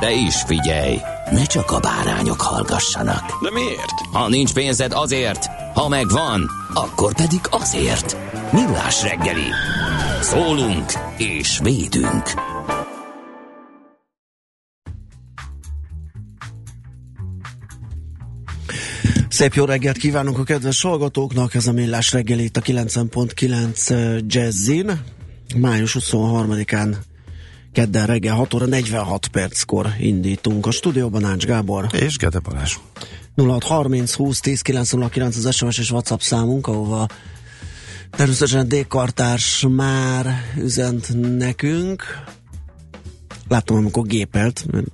[0.00, 0.98] De is figyelj,
[1.30, 3.42] ne csak a bárányok hallgassanak.
[3.42, 4.00] De miért?
[4.12, 8.16] Ha nincs pénzed azért, ha megvan, akkor pedig azért.
[8.52, 9.46] Millás reggeli.
[10.20, 12.32] Szólunk és védünk.
[19.28, 25.00] Szép jó reggelt kívánunk a kedves hallgatóknak, ez a Millás reggel itt a 90.9 Jazzin.
[25.56, 26.96] Május 23-án
[27.72, 30.66] kedden reggel 6 óra 46 perckor indítunk.
[30.66, 31.86] A stúdióban Ács Gábor.
[31.92, 32.76] És Gede Balázs.
[33.36, 37.06] 0630 20 10 909 az SMS és WhatsApp számunk, ahova
[38.10, 42.02] természetesen D-kartárs már üzent nekünk.
[43.48, 44.86] Láttam, amikor gépelt, mert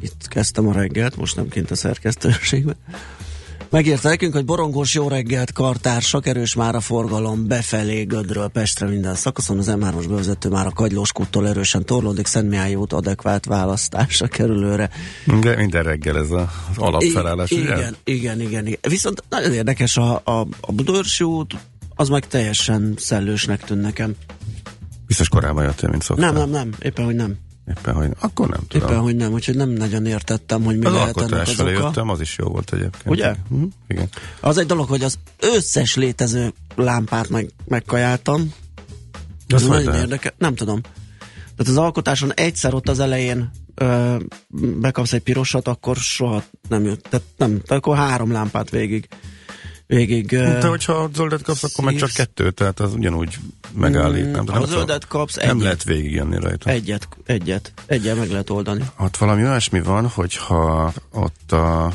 [0.00, 2.76] itt kezdtem a reggelt, most nem kint a szerkesztőségben.
[3.70, 9.14] Megírta nekünk, hogy borongós jó reggelt, kartársak, erős már a forgalom befelé Gödről Pestre minden
[9.14, 9.58] szakaszon.
[9.58, 14.90] Az M3-os bevezető már a Kagylós kúttól erősen torlódik, Szentmihály út adekvát választása kerülőre.
[15.40, 16.46] De minden reggel ez az
[16.76, 17.74] alapfelállás, I- ugye?
[17.74, 18.78] igen, igen, igen, igen.
[18.88, 21.54] Viszont nagyon érdekes a, a, a Budörsi út,
[21.94, 24.14] az meg teljesen szellősnek tűn nekem.
[25.06, 26.32] Biztos korábban jöttél, mint szoktál.
[26.32, 27.36] Nem, nem, nem, éppen, hogy nem.
[27.68, 28.88] Éppen, hogy akkor nem tudom.
[28.88, 31.70] Éppen, hogy nem, úgyhogy nem nagyon értettem, hogy mi az lehet ennek az oka.
[31.70, 33.06] jöttem, az is jó volt egyébként.
[33.06, 33.34] Ugye?
[33.48, 34.08] Mhm, igen.
[34.40, 38.52] Az egy dolog, hogy az összes létező lámpát meg, megkajáltam.
[39.46, 40.00] Ez nagyon lehet?
[40.00, 40.32] érdekes.
[40.38, 40.80] Nem tudom.
[41.56, 44.16] Tehát az alkotáson egyszer ott az elején ö,
[44.80, 47.02] bekapsz egy pirosat, akkor soha nem jött.
[47.02, 49.08] Tehát nem, tehát akkor három lámpát végig.
[49.88, 50.26] Végig.
[50.26, 52.18] De hogyha zöldet kapsz, akkor meg csak szívsz.
[52.18, 53.38] kettő, tehát az ugyanúgy
[53.74, 54.30] megállít.
[54.30, 55.62] Nem, ha nem, zöldet kapsz, nem egyet.
[55.62, 56.70] lehet végigjönni rajta.
[56.70, 57.72] Egyet, egyet.
[57.86, 58.84] Egyet meg lehet oldani.
[58.98, 61.92] Ott valami olyasmi van, hogyha ott a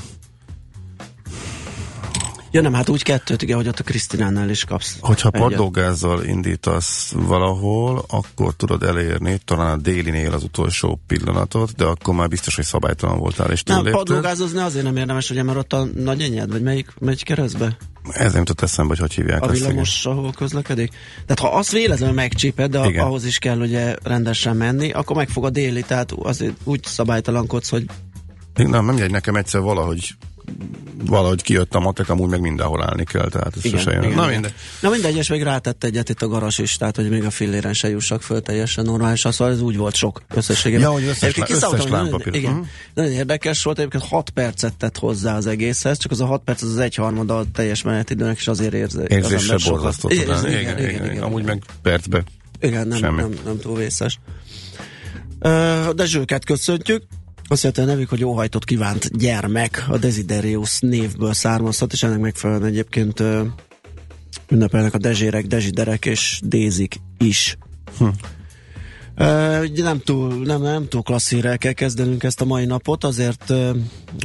[2.53, 4.97] Ja nem, hát úgy kettőt, igen, hogy ott a Krisztinánál is kapsz.
[4.99, 5.47] Hogyha egyet.
[5.47, 12.27] padlógázzal indítasz valahol, akkor tudod elérni talán a délinél az utolsó pillanatot, de akkor már
[12.27, 14.05] biztos, hogy szabálytalan voltál és Nem, túllépted.
[14.05, 17.77] padlógázozni azért nem érdemes, ugye, mert ott a nagy enyed, vagy melyik megy keresztbe?
[18.11, 19.59] Ez nem jutott eszembe, hogy hogy hívják A ezt.
[19.59, 20.91] villamos, ahol közlekedik.
[21.25, 23.05] Tehát ha azt véletlenül megcsíped, de Igen.
[23.05, 27.69] ahhoz is kell ugye rendesen menni, akkor meg fog a déli, tehát azért úgy szabálytalankodsz,
[27.69, 27.85] hogy
[28.53, 30.15] Nem, nem mindegy, nekem egyszer valahogy
[31.05, 34.13] valahogy kijött a matek, amúgy meg mindenhol állni kell, tehát ez sose jön.
[34.13, 34.53] Na mindegy.
[34.81, 37.73] Na mindegy, és még rátett egyet itt a garas is, tehát hogy még a filléren
[37.73, 40.83] se jussak föl teljesen normális, szóval ez úgy volt sok összességében.
[40.83, 42.33] Ja, hogy összes lá- összes lámpapír.
[42.35, 42.53] Igen.
[42.53, 42.61] Mhm.
[42.93, 46.61] Nagyon érdekes volt, egyébként 6 percet tett hozzá az egészhez, csak az a 6 perc
[46.61, 48.97] az az egyharmada a teljes menetidőnek, és azért érzi.
[48.97, 49.69] az ember sokat.
[49.69, 50.49] borzasztó Igen, lenni.
[50.49, 52.23] igen, igen, igen, Amúgy meg percbe
[52.59, 53.21] Igen, nem, Semmi.
[53.21, 54.19] nem, nem túl vészes.
[55.39, 57.03] A Dezsőket köszöntjük.
[57.47, 62.69] Azt jelenti a nevük, hogy óhajtott kívánt gyermek a Desiderius névből származhat, és ennek megfelelően
[62.69, 63.43] egyébként ö,
[64.49, 67.57] ünnepelnek a Dezsérek, Dezsiderek és Dézik is.
[67.97, 68.07] Hm.
[69.17, 73.49] Uh, nem túl, nem, nem túl klassz hírrel kell kezdenünk ezt a mai napot, azért
[73.49, 73.75] uh,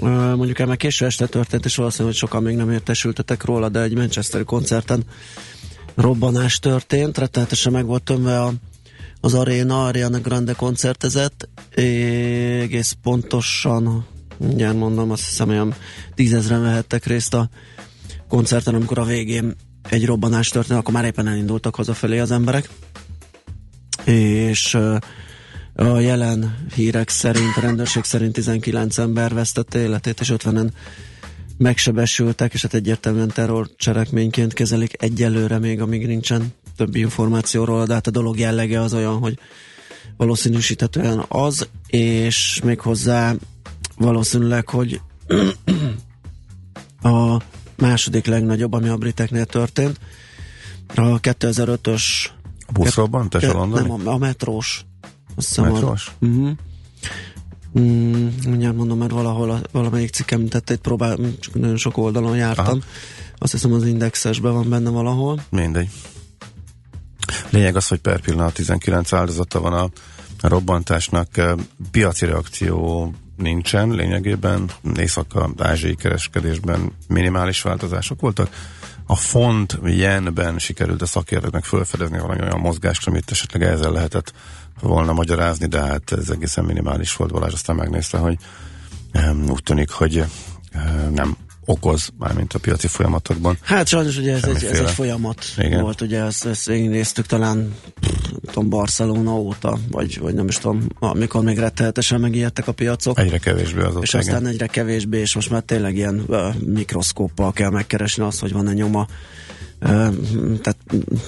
[0.00, 3.68] uh, mondjuk el már késő este történt, és valószínűleg, hogy sokan még nem értesültetek róla,
[3.68, 5.04] de egy Manchester koncerten
[5.94, 8.52] robbanás történt, rettenetesen meg volt tömve a,
[9.20, 14.06] az aréna, Ariana Grande koncertezett, egész pontosan,
[14.36, 15.74] mindjárt mondom, azt hiszem olyan
[16.14, 17.48] tízezren vehettek részt a
[18.28, 19.54] koncerten, amikor a végén
[19.88, 22.68] egy robbanás történt, akkor már éppen elindultak hazafelé az emberek,
[24.04, 24.78] és
[25.74, 30.68] a jelen hírek szerint, a rendőrség szerint 19 ember vesztette életét, és 50-en
[31.58, 38.06] megsebesültek, és hát egyértelműen terrorcselekményként kezelik egyelőre még, amíg nincsen több információ róla, de hát
[38.06, 39.38] a dolog jellege az olyan, hogy
[40.16, 43.34] valószínűsíthetően az, és még hozzá
[43.96, 45.00] valószínűleg, hogy
[47.02, 47.36] a
[47.76, 50.00] második legnagyobb, ami a briteknél történt,
[50.94, 52.02] a 2005-ös
[52.66, 52.72] a
[53.28, 53.88] Ke- londoni?
[53.88, 54.84] Nem, a, a metrós.
[55.36, 56.06] Azt hiszem, Metrós?
[56.06, 56.50] A, uh-huh.
[57.78, 62.36] Mm, mindjárt mondom, mert valahol a, valamelyik cikkem tette egy próbál, csak nagyon sok oldalon
[62.36, 62.66] jártam.
[62.66, 62.78] Aha.
[63.38, 65.40] Azt hiszem az indexesben van benne valahol.
[65.50, 65.88] Mindegy.
[67.50, 69.90] Lényeg az, hogy per pillanat 19 áldozata van a
[70.48, 71.28] robbantásnak.
[71.90, 74.70] Piaci reakció nincsen lényegében.
[74.96, 78.48] Észak-ázsiai kereskedésben minimális változások voltak.
[79.06, 84.32] A font jenben sikerült a szakértőknek felfedezni valami olyan mozgást, amit esetleg ezzel lehetett
[84.80, 87.32] volna magyarázni, de hát ez egészen minimális volt.
[87.32, 88.38] Balázs aztán megnézte, hogy
[89.48, 90.24] úgy tűnik, hogy
[91.10, 91.36] nem
[91.68, 93.58] okoz, mármint a piaci folyamatokban.
[93.62, 95.80] Hát sajnos ugye ez egy, ez egy folyamat Igen.
[95.80, 97.74] volt, ugye ezt, ezt néztük talán
[98.46, 103.18] tudom, Barcelona óta, vagy, vagy nem is tudom, amikor még rettenetesen megijedtek a piacok.
[103.18, 107.70] Egyre kevésbé az És aztán egyre kevésbé, és most már tényleg ilyen uh, mikroszkóppal kell
[107.70, 109.06] megkeresni azt, hogy van-e nyoma
[109.80, 110.76] tehát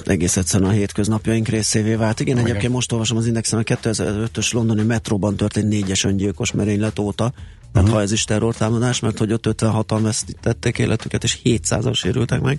[0.04, 2.20] egész egyszerűen a hétköznapjaink részévé vált.
[2.20, 2.48] Igen, Igen.
[2.48, 7.32] egyébként most olvasom az Indexen a 2005-ös londoni metróban történt négyes öngyilkos merénylet óta,
[7.72, 7.94] tehát uh-huh.
[7.96, 12.58] ha ez is terrortámadás, mert hogy ott 56-an veszítették életüket, és 700-an sérültek meg.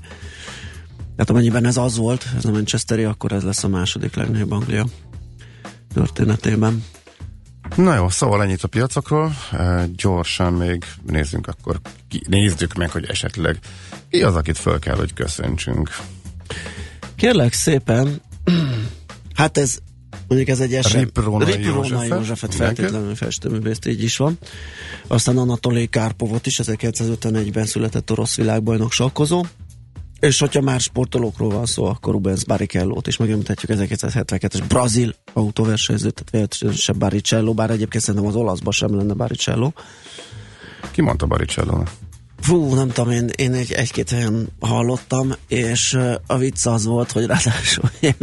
[1.15, 4.85] Tehát amennyiben ez az volt, ez a Manchesteri, akkor ez lesz a második legnagyobb Anglia
[5.93, 6.83] történetében.
[7.75, 9.33] Na jó, szóval ennyit a piacokról.
[9.51, 13.59] E, gyorsan még nézzünk akkor, ki, nézzük meg, hogy esetleg
[14.09, 15.89] ki az, akit föl kell, hogy köszöntsünk.
[17.15, 18.21] Kérlek szépen,
[19.33, 19.77] hát ez
[20.27, 21.01] mondjuk ez egy eset.
[21.01, 24.37] Ripróna Józsefet, Józsefet feltétlenül festőművészt, így is van.
[25.07, 29.45] Aztán Anatolij Kárpovot is, 1951-ben született orosz világbajnok sakkozó.
[30.19, 36.57] És hogyha már sportolókról van szó, akkor Rubens Barrichello-t is megemlíthetjük 1972-es brazil autóversenyző, tehát
[36.57, 39.71] véletlenül Barrichello, bár egyébként szerintem az olaszban sem lenne Barrichello.
[40.91, 41.83] Ki mondta barrichello
[42.41, 45.97] Fú, nem tudom, én, én egy, egy-két helyen hallottam, és
[46.27, 48.15] a vicc az volt, hogy ráadásul ilyen,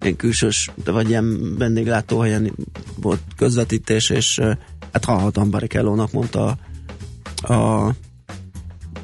[0.00, 2.52] ilyen külsős, vagy ilyen vendéglátóhelyen
[2.96, 4.40] volt közvetítés, és
[4.92, 6.56] hát hallhatom Barrichello-nak mondta
[7.42, 7.94] a, a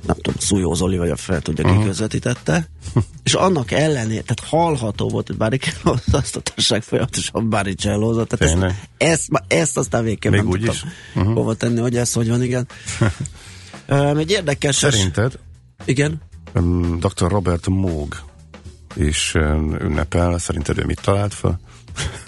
[0.06, 2.68] nem tudom, Szújó Zoli vagy a fel tudja, ki közvetítette,
[3.24, 8.74] és annak ellenére, tehát hallható volt, hogy Barrichello azt a társaság folyamatosan barrichello tehát ezt,
[8.96, 10.74] ezt, ezt aztán végképp Még nem tudtam
[11.14, 11.34] uh-huh.
[11.34, 12.68] hova tenni, hogy ez hogy van, igen.
[13.88, 14.76] um, egy érdekes...
[14.76, 15.38] Szerinted?
[15.84, 16.20] Igen?
[16.54, 17.30] Um, Dr.
[17.30, 18.16] Robert Moog
[18.94, 21.60] is um, ünnepel, szerinted ő mit talált fel?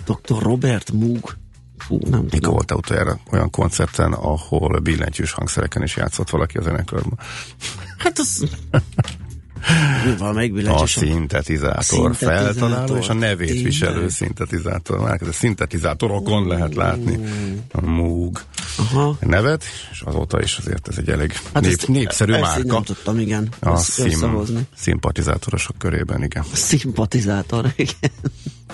[0.04, 0.42] Dr.
[0.42, 1.36] Robert Moog?
[1.78, 2.52] Fú, nem Mikor tudom.
[2.52, 7.18] volt utoljára olyan koncerten, ahol billentyűs hangszereken is játszott valaki a zenekarban?
[7.98, 8.44] Hát az...
[10.04, 13.64] Mi van, még A szintetizátor, szintetizátor feltaláló és a nevét Tényleg?
[13.64, 15.00] viselő szintetizátor.
[15.00, 17.18] Már a szintetizátorokon uh, lehet látni
[17.72, 18.40] a Moog
[18.81, 19.17] Aha.
[19.21, 22.73] nevet, és azóta is azért ez egy elég hát nép, ezt, népszerű ezt márka.
[22.73, 23.49] nem tudtam, igen.
[23.61, 24.47] A szim,
[24.77, 26.44] szimpatizátorosok körében, igen.
[26.53, 28.11] A szimpatizátor, igen.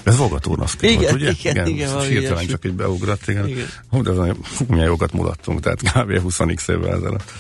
[0.03, 1.31] Ez Vogatúrnak igen, volt, ugye?
[1.31, 3.49] Igen, igen, igen hirtelen csak így beugrott, igen.
[3.49, 3.67] igen.
[3.91, 4.29] Hú, de az,
[4.69, 6.21] milyen jókat mulattunk, tehát kb.
[6.21, 7.33] 20 x évvel ezelőtt.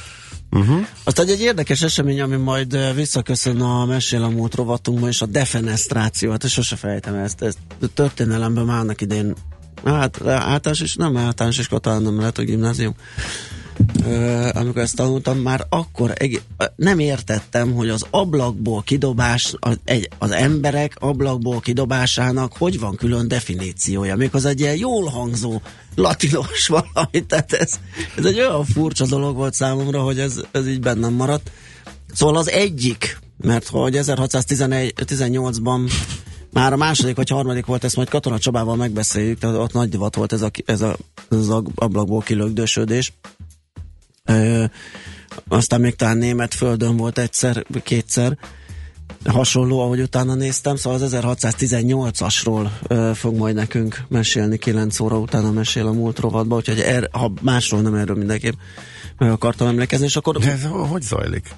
[0.50, 0.86] Uh-huh.
[1.04, 6.30] Aztán egy érdekes esemény, ami majd visszaköszön a Mesél a múlt rovatunkban, és a defenestráció,
[6.30, 7.58] hát sose fejtem ezt, ezt
[7.94, 9.34] történelemben már annak idén,
[9.84, 12.94] hát általános is, nem általános is, talán nem lehet, hogy gimnázium,
[14.04, 16.42] Uh, amikor ezt tanultam, már akkor eg-
[16.76, 23.28] nem értettem, hogy az ablakból kidobás, az, egy, az emberek ablakból kidobásának hogy van külön
[23.28, 24.16] definíciója.
[24.16, 25.60] Még az egy ilyen jól hangzó
[25.94, 27.72] latinos valami, tehát ez,
[28.16, 31.50] ez egy olyan furcsa dolog volt számomra, hogy ez, ez így bennem maradt.
[32.12, 35.90] Szóval az egyik, mert hogy 1618-ban
[36.56, 40.14] már a második vagy harmadik volt, ezt majd Katona Csabával megbeszéljük, tehát ott nagy divat
[40.14, 40.96] volt ez a, ez a,
[41.30, 43.12] ez a ablakból kilögdösödés.
[44.24, 44.64] Ö,
[45.48, 48.38] aztán még talán német földön volt egyszer, kétszer
[49.24, 55.50] hasonló, ahogy utána néztem, szóval az 1618-asról ö, fog majd nekünk mesélni 9 óra utána
[55.50, 58.54] mesél a múlt rovatba, úgyhogy er, ha másról nem erről mindenképp
[59.18, 60.38] meg akartam emlékezni, és akkor...
[60.38, 61.54] De ez hogy zajlik?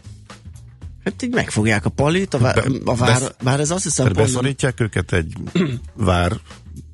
[1.04, 4.12] Hát így megfogják a palit, a, vár, a vár, bár ez azt hiszem...
[4.12, 5.32] Beszorítják őket egy
[5.94, 6.32] vár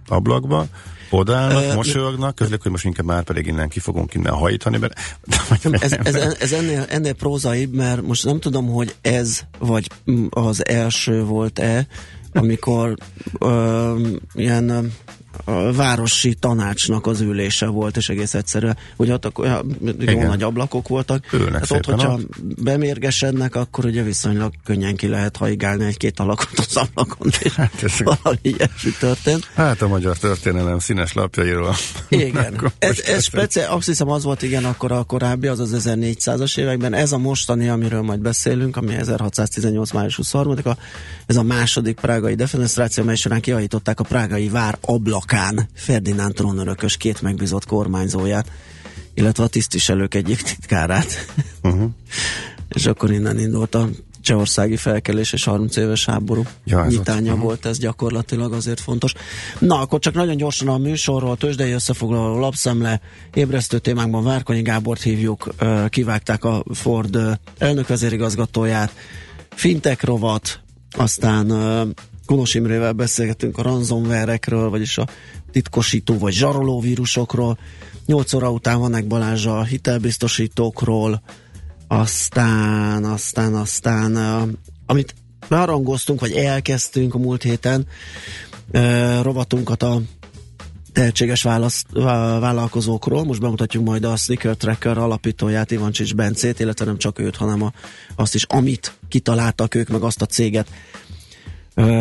[0.06, 0.66] ablakba,
[1.10, 4.78] odállnak, uh, mosolyognak, közlik, hogy most inkább már pedig innen ki fogunk innen hajítani.
[4.78, 5.00] Mert...
[5.82, 9.90] ez, ez, ez ennél, ennél prózaibb, mert most nem tudom, hogy ez vagy
[10.30, 11.86] az első volt-e,
[12.32, 12.94] amikor
[13.40, 14.00] uh,
[14.34, 14.92] ilyen
[15.44, 19.64] a városi tanácsnak az ülése volt, és egész egyszerűen, hogy ott akkor
[19.98, 21.26] jó nagy ablakok voltak.
[21.52, 22.42] hát ott, hogyha ott.
[22.62, 28.38] bemérgesednek, akkor ugye viszonylag könnyen ki lehet haigálni egy-két alakot az ablakon, hát ez valami
[28.42, 29.50] ilyesmi történt.
[29.54, 31.74] Hát a magyar történelem színes lapjairól.
[32.08, 32.72] Igen.
[32.78, 36.94] ez, ez speciál, azt hiszem az volt igen akkor a korábbi, az az 1400-as években.
[36.94, 39.92] Ez a mostani, amiről majd beszélünk, ami 1618.
[39.92, 40.76] május 23 a
[41.26, 46.96] ez a második prágai defenesztráció, mely során kihajították a prágai vár ablak Bakán Ferdinánd trónörökös
[46.96, 48.50] két megbízott kormányzóját,
[49.14, 51.26] illetve a tisztviselők egyik titkárát.
[51.62, 51.90] Uh-huh.
[52.74, 53.88] és akkor innen indult a
[54.20, 57.44] csehországi felkelés és 30 éves háború Ja, nyitánya ott, aha.
[57.46, 59.12] volt, ez gyakorlatilag azért fontos.
[59.58, 63.00] Na, akkor csak nagyon gyorsan a műsorról, tőzsdei összefoglaló lapszemle,
[63.34, 65.54] ébresztő témákban Várkonyi Gábort hívjuk,
[65.88, 68.94] kivágták a Ford ö, elnökvezérigazgatóját,
[69.54, 71.50] fintech rovat, aztán
[72.26, 75.08] ö, Kunos Imrével beszélgetünk a ransomware-ekről, vagyis a
[75.52, 77.58] titkosító vagy zsaroló vírusokról,
[78.06, 81.22] 8 óra után van Balázs a hitelbiztosítókról,
[81.88, 84.16] aztán, aztán, aztán,
[84.86, 85.14] amit
[85.48, 87.86] beharangoztunk, vagy elkezdtünk a múlt héten,
[89.22, 90.00] rovatunkat a
[90.92, 93.24] tehetséges válasz, vá- vállalkozókról.
[93.24, 97.72] Most bemutatjuk majd a Sneaker Tracker alapítóját, Ivancsics Bencét, illetve nem csak őt, hanem a,
[98.14, 100.68] azt is, amit kitaláltak ők, meg azt a céget,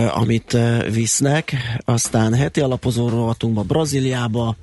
[0.10, 0.58] amit
[0.92, 1.56] visznek.
[1.86, 4.56] Aztán heti alapozó rovatunkba Brazíliába,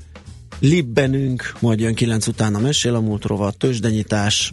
[0.61, 4.53] Libbenünk, majd jön 9 után a mesél a múlt rovat, tőzsdenyítás,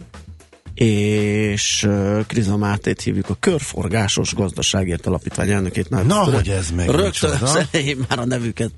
[0.74, 1.88] és
[2.26, 5.90] Kriza Mátét hívjuk a Körforgásos Gazdaságért Alapítvány elnökét.
[5.90, 8.70] Már Na, hogy ez meg Rögtön az elején már a nevüket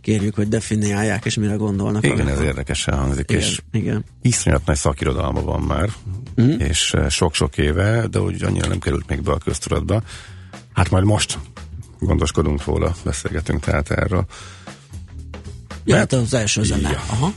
[0.00, 2.06] kérjük, hogy definiálják, és mire gondolnak.
[2.06, 4.04] Igen, ez érdekesen hangzik, Igen, és igen.
[4.22, 5.88] iszonyat nagy szakirodalma van már,
[6.42, 6.50] mm.
[6.58, 10.02] és sok-sok éve, de úgy annyira nem került még be a köztudatba.
[10.72, 11.38] Hát majd most
[11.98, 14.24] gondoskodunk róla, beszélgetünk tehát erről.
[15.84, 16.90] Jöhet az első zene.
[16.90, 17.02] Ja.
[17.06, 17.32] Aha.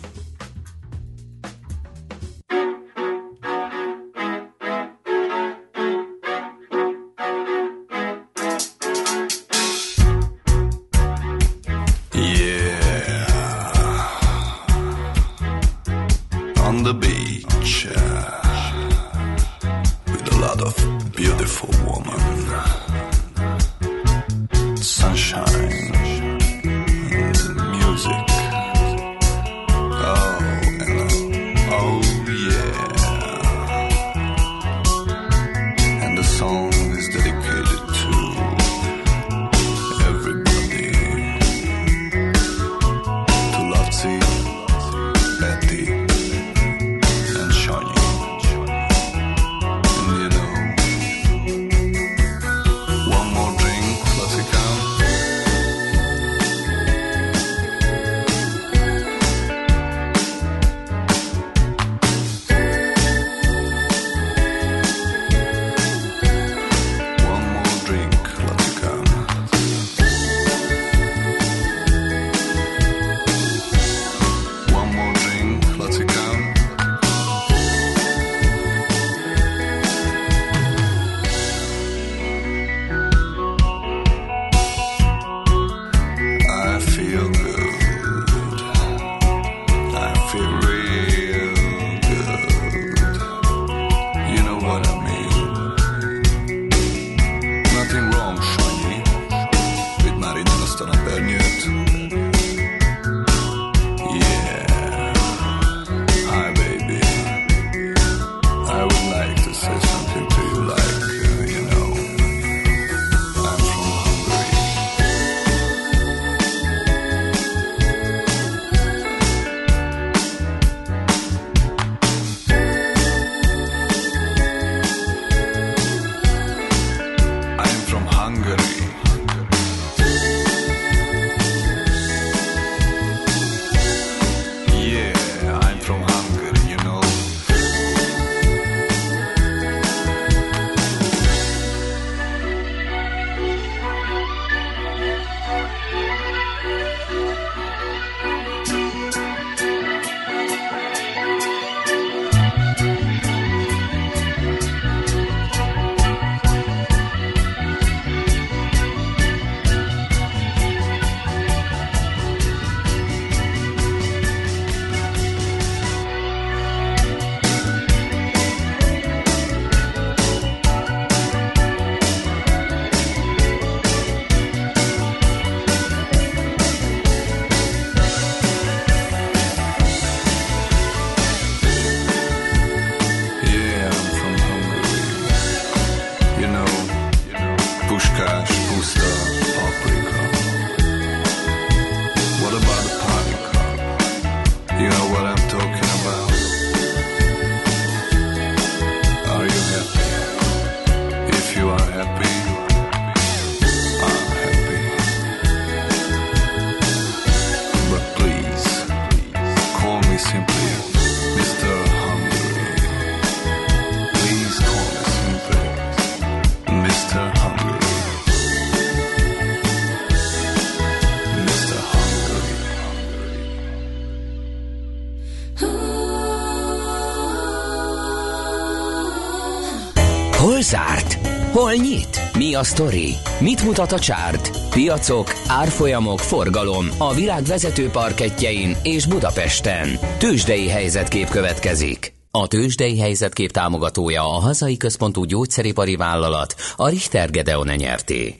[230.66, 231.14] Zárt?
[231.52, 232.22] Hol nyit?
[232.38, 233.14] Mi a sztori?
[233.40, 234.70] Mit mutat a csárt?
[234.70, 239.88] Piacok, árfolyamok, forgalom a világ vezető parketjein és Budapesten.
[240.18, 242.14] Tősdei helyzetkép következik.
[242.32, 248.36] A tőzsdei helyzetkép támogatója a hazai központú gyógyszeripari vállalat, a Richter Gedeon nyerté.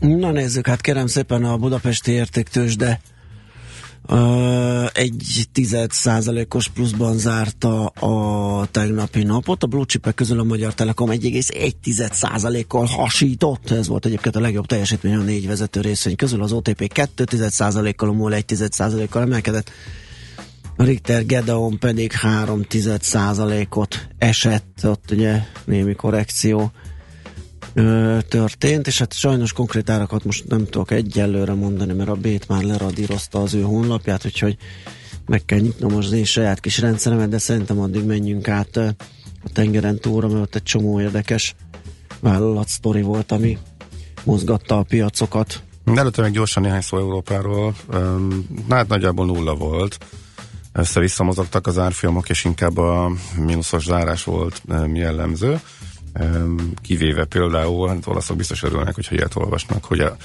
[0.00, 3.00] Na nézzük, hát kérem szépen a budapesti értéktősde
[4.92, 9.62] egy tized százalékos pluszban zárta a tegnapi napot.
[9.62, 13.70] A blue chipek közül a Magyar Telekom 1,1 százalékkal hasított.
[13.70, 16.42] Ez volt egyébként a legjobb teljesítmény a négy vezető részvény közül.
[16.42, 19.70] Az OTP 2 százalékkal, a MOL 1 százalékkal emelkedett.
[20.76, 22.66] A Richter Gedeon pedig 3
[23.00, 26.72] százalékot esett, ott ugye némi korrekció
[28.28, 32.62] történt, és hát sajnos konkrét árakat most nem tudok egyelőre mondani, mert a Bét már
[32.62, 34.56] leradírozta az ő honlapját, úgyhogy
[35.26, 38.94] meg kell nyitnom az én saját kis rendszeremet, de szerintem addig menjünk át a
[39.52, 41.54] tengeren túlra, mert ott egy csomó érdekes
[42.20, 43.58] vállalatsztori volt, ami
[44.24, 45.62] mozgatta a piacokat.
[45.94, 47.74] Előtte meg gyorsan néhány szó Európáról.
[48.68, 49.98] Hát nagyjából nulla volt.
[50.72, 54.62] Össze-vissza mozogtak az árfolyamok, és inkább a mínuszos zárás volt
[54.92, 55.60] jellemző
[56.82, 60.16] kivéve például, hát olaszok biztos örülnek, hogyha ilyet olvasnak, hogy a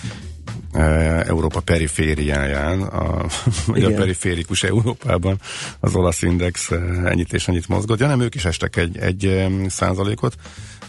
[0.72, 0.82] e,
[1.28, 3.26] Európa perifériáján, a,
[3.68, 5.40] a periférikus Európában
[5.80, 8.00] az olasz index e, ennyit és ennyit mozgott.
[8.00, 10.36] Ja nem, ők is estek egy, egy százalékot.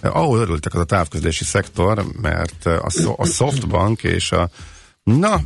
[0.00, 4.50] Ahol örültek az a távközlési szektor, mert a, a Softbank és a
[5.02, 5.40] na,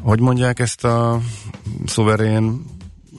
[0.00, 1.20] hogy mondják ezt a
[1.86, 2.64] szuverén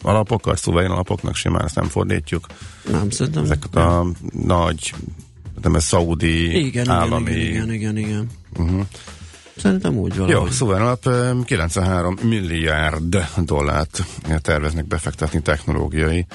[0.01, 2.46] alapokat, szuverén alapoknak simán ezt nem fordítjuk.
[2.91, 3.43] Nem, szerintem.
[3.43, 4.94] Ezeket a nagy
[5.62, 7.32] nem ez szaudi igen, állami...
[7.32, 8.28] Igen, igen, igen, igen.
[8.58, 8.86] Uh-huh.
[9.58, 10.30] Szerintem úgy van.
[10.30, 11.10] Jó, szóval alap
[11.46, 14.04] 93 milliárd dollárt
[14.42, 16.26] terveznek befektetni technológiai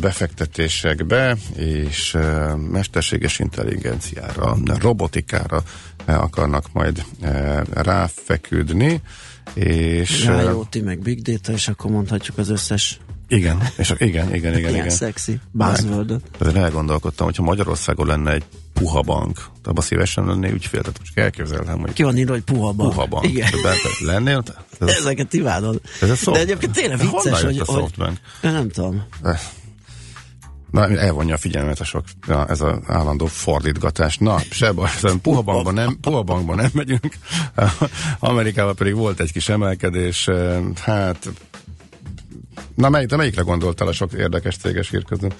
[0.00, 2.16] befektetésekbe, és
[2.70, 5.62] mesterséges intelligenciára, robotikára
[6.06, 7.04] akarnak majd
[7.70, 9.00] ráfeküdni,
[9.54, 10.24] és...
[10.24, 13.00] IoT, meg Big Data, és akkor mondhatjuk az összes
[13.32, 14.74] igen, és igen, igen, igen.
[14.74, 14.90] igen.
[14.90, 20.98] szexi buzzword Ezért elgondolkodtam, hogyha Magyarországon lenne egy puha bank, abban szívesen lenné ügyfél, tehát
[20.98, 21.92] most elképzelhetem, hogy...
[21.92, 22.92] Ki van írva, hogy puha bank.
[22.92, 23.26] Puha bank.
[23.26, 23.50] Igen.
[23.62, 24.42] De lennél?
[24.80, 25.80] Ez Ezeket imádod.
[26.00, 26.36] Ez a soft...
[26.36, 27.58] De egyébként tényleg vicces, hogy...
[27.58, 28.18] a softbank?
[28.40, 28.52] Hogy...
[28.52, 29.02] Nem tudom.
[30.70, 34.18] Na, elvonja a figyelmet a sok, ja, ez az állandó fordítgatás.
[34.18, 34.90] Na, se baj,
[35.22, 37.14] puha bankban nem, puha bankban nem megyünk.
[38.18, 40.28] Amerikában pedig volt egy kis emelkedés,
[40.80, 41.28] hát
[42.74, 45.30] Na, mely, te melyikre gondoltál a sok érdekes céges hír közül?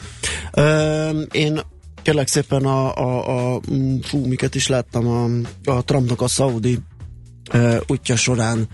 [0.53, 1.61] Ö, én
[2.03, 3.61] kérlek szépen a, a, a
[4.03, 5.25] fú, miket is láttam a,
[5.71, 6.79] a Trumpnak a szaudi
[7.55, 8.69] uh, útja során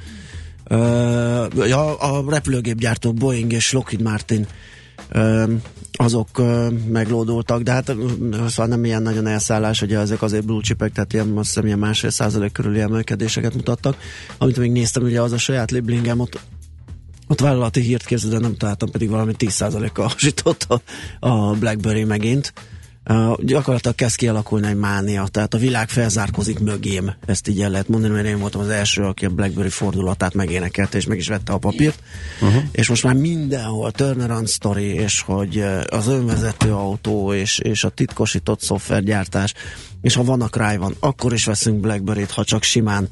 [0.71, 4.47] uh, a, a repülőgépgyártó Boeing és Lockheed Martin
[5.15, 5.51] uh,
[5.93, 7.87] azok uh, meglódultak, de hát
[8.49, 11.79] szóval nem ilyen nagyon elszállás, hogy ezek azért blue chipek, tehát ilyen, azt hiszem ilyen
[11.79, 13.97] másfél százalék körüli emelkedéseket mutattak.
[14.39, 16.41] Amit még néztem, ugye az a saját liblingem, ott
[17.29, 20.81] ott vállalati hírt képzeld, de nem találtam, pedig valami 10%-kal hasított a,
[21.29, 22.53] a BlackBerry megint.
[23.11, 27.89] Uh, gyakorlatilag kezd kialakulni egy mánia, tehát a világ felzárkozik mögém, ezt így el lehet
[27.89, 31.53] mondani, mert én voltam az első, aki a BlackBerry fordulatát megénekelte, és meg is vette
[31.53, 32.03] a papírt,
[32.41, 32.63] uh-huh.
[32.73, 38.61] és most már mindenhol turnaround story, és hogy az önvezető autó, és, és a titkosított
[38.61, 39.55] szoftvergyártás,
[40.01, 43.09] és ha van a van, akkor is veszünk Blackberry-t, ha csak simán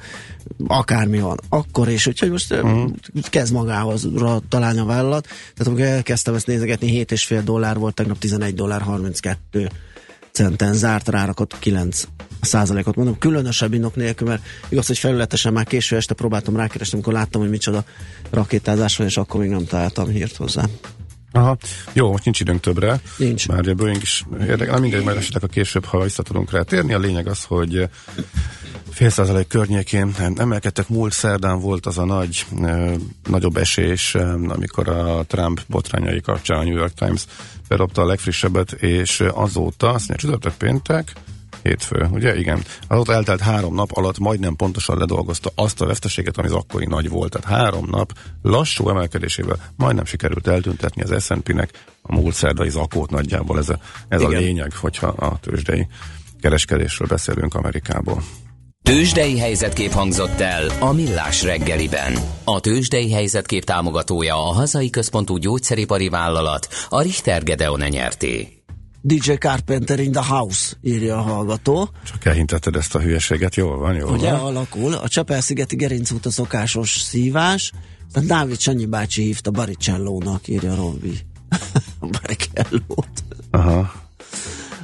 [0.66, 2.90] akármi van, akkor is, úgyhogy most uh-huh.
[3.22, 4.08] kezd magához
[4.48, 5.26] találni a vállalat.
[5.26, 9.70] Tehát amikor elkezdtem ezt nézegetni, 7,5 dollár volt, tegnap 11 dollár 32
[10.32, 12.04] centen zárt, rárakott 9
[12.40, 12.96] százalékot.
[12.96, 17.40] Mondom, különösebb inok nélkül, mert igaz, hogy felületesen már késő este próbáltam rákeresni, amikor láttam,
[17.40, 17.84] hogy micsoda
[18.30, 20.64] rakétázás van, és akkor még nem találtam hírt hozzá.
[21.36, 21.56] Aha.
[21.92, 23.00] Jó, most nincs időnk többre.
[23.16, 23.48] Nincs.
[23.48, 24.74] Már a Boeing is érdekel.
[24.74, 26.92] Na mindegy, majd esetleg a később, ha vissza tudunk rá térni.
[26.92, 27.88] A lényeg az, hogy
[28.90, 30.88] fél százalék környékén emelkedtek.
[30.88, 32.92] Múlt szerdán volt az a nagy, e,
[33.28, 37.24] nagyobb esés, e, amikor a Trump botrányai kapcsán a New York Times
[37.68, 41.12] bedobta a legfrissebbet, és azóta, azt mondja, csütörtök péntek,
[41.66, 42.36] hétfő, ugye?
[42.36, 42.64] Igen.
[42.88, 47.08] Azóta eltelt három nap alatt majdnem pontosan ledolgozta azt a veszteséget, ami az akkori nagy
[47.08, 47.30] volt.
[47.30, 51.70] Tehát három nap lassú emelkedésével majdnem sikerült eltüntetni az S&P-nek
[52.02, 53.58] a múlt szerdai zakót nagyjából.
[53.58, 55.86] Ez a, ez a lényeg, hogyha a tőzsdei
[56.40, 58.22] kereskedésről beszélünk Amerikából.
[58.82, 62.16] Tőzsdei helyzetkép hangzott el a Millás reggeliben.
[62.44, 68.55] A Tőzsdei helyzetkép támogatója a hazai központú gyógyszeripari vállalat, a Richter Gedeon nyerté.
[69.06, 71.90] DJ Carpenter in the house, írja a hallgató.
[72.04, 74.40] Csak elhintetted ezt a hülyeséget, jól van, jól Ugye van.
[74.40, 77.72] alakul, a Csepel-szigeti gerincút a szokásos szívás,
[78.06, 81.18] aztán Dávid Sanyi bácsi hívta Baricellónak, írja Robbi.
[82.20, 83.24] Baricellót.
[83.50, 83.92] Aha.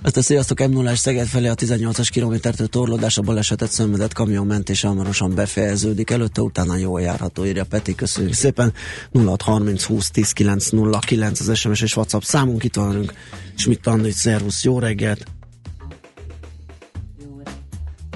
[0.05, 4.47] Azt a sziasztok m 0 Szeged felé a 18-as kilométertől torlódás a balesetet szenvedett kamion
[4.47, 6.11] mentése hamarosan befejeződik.
[6.11, 7.95] Előtte utána jól járható, írja Peti.
[7.95, 8.73] Köszönjük szépen.
[9.13, 12.65] 0630 20 10 909 az SMS és WhatsApp számunk.
[12.65, 13.13] Itt van velünk
[13.55, 15.25] Schmidt Andi, szervusz, jó reggelt.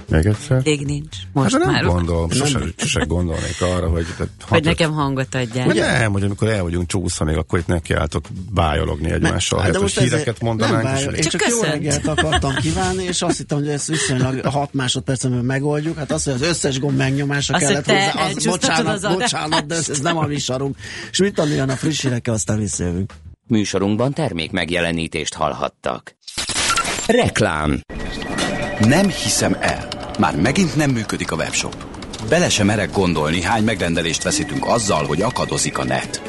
[0.08, 0.60] Még egyszer?
[0.64, 1.16] Még nincs.
[1.32, 1.82] Most hát, már.
[1.82, 4.06] nem gondolom, sose, sose gondolnék arra, hogy...
[4.16, 5.68] Tehát, hogy nekem hangot adjál.
[5.68, 5.98] Ugye?
[5.98, 10.82] Nem, hogy amikor el vagyunk csúszani, akkor itt nekiálltok bájologni egymással, hát most híreket mondanánk.
[10.82, 14.40] Nem bájol, én csak, csak jó reggelt akartam kívánni, és azt hittem, hogy ezt viszonylag
[14.44, 15.96] 6 másodpercen megoldjuk.
[15.96, 19.74] Hát azt, hogy az összes gomb megnyomása azt, kellett hozzá, az, bocsánat, az bocsánat, de
[19.74, 20.76] ez, ez nem a mi sarunk.
[21.10, 23.12] És mit tanuljon a friss hírekkel, aztán visszajövünk.
[23.46, 26.16] Műsorunkban termék megjelenítést hallhattak.
[27.06, 27.80] Reklám
[28.80, 29.95] Nem hiszem el.
[30.18, 31.76] Már megint nem működik a webshop.
[32.28, 36.22] Bele sem merek gondolni, hány megrendelést veszítünk azzal, hogy akadozik a net.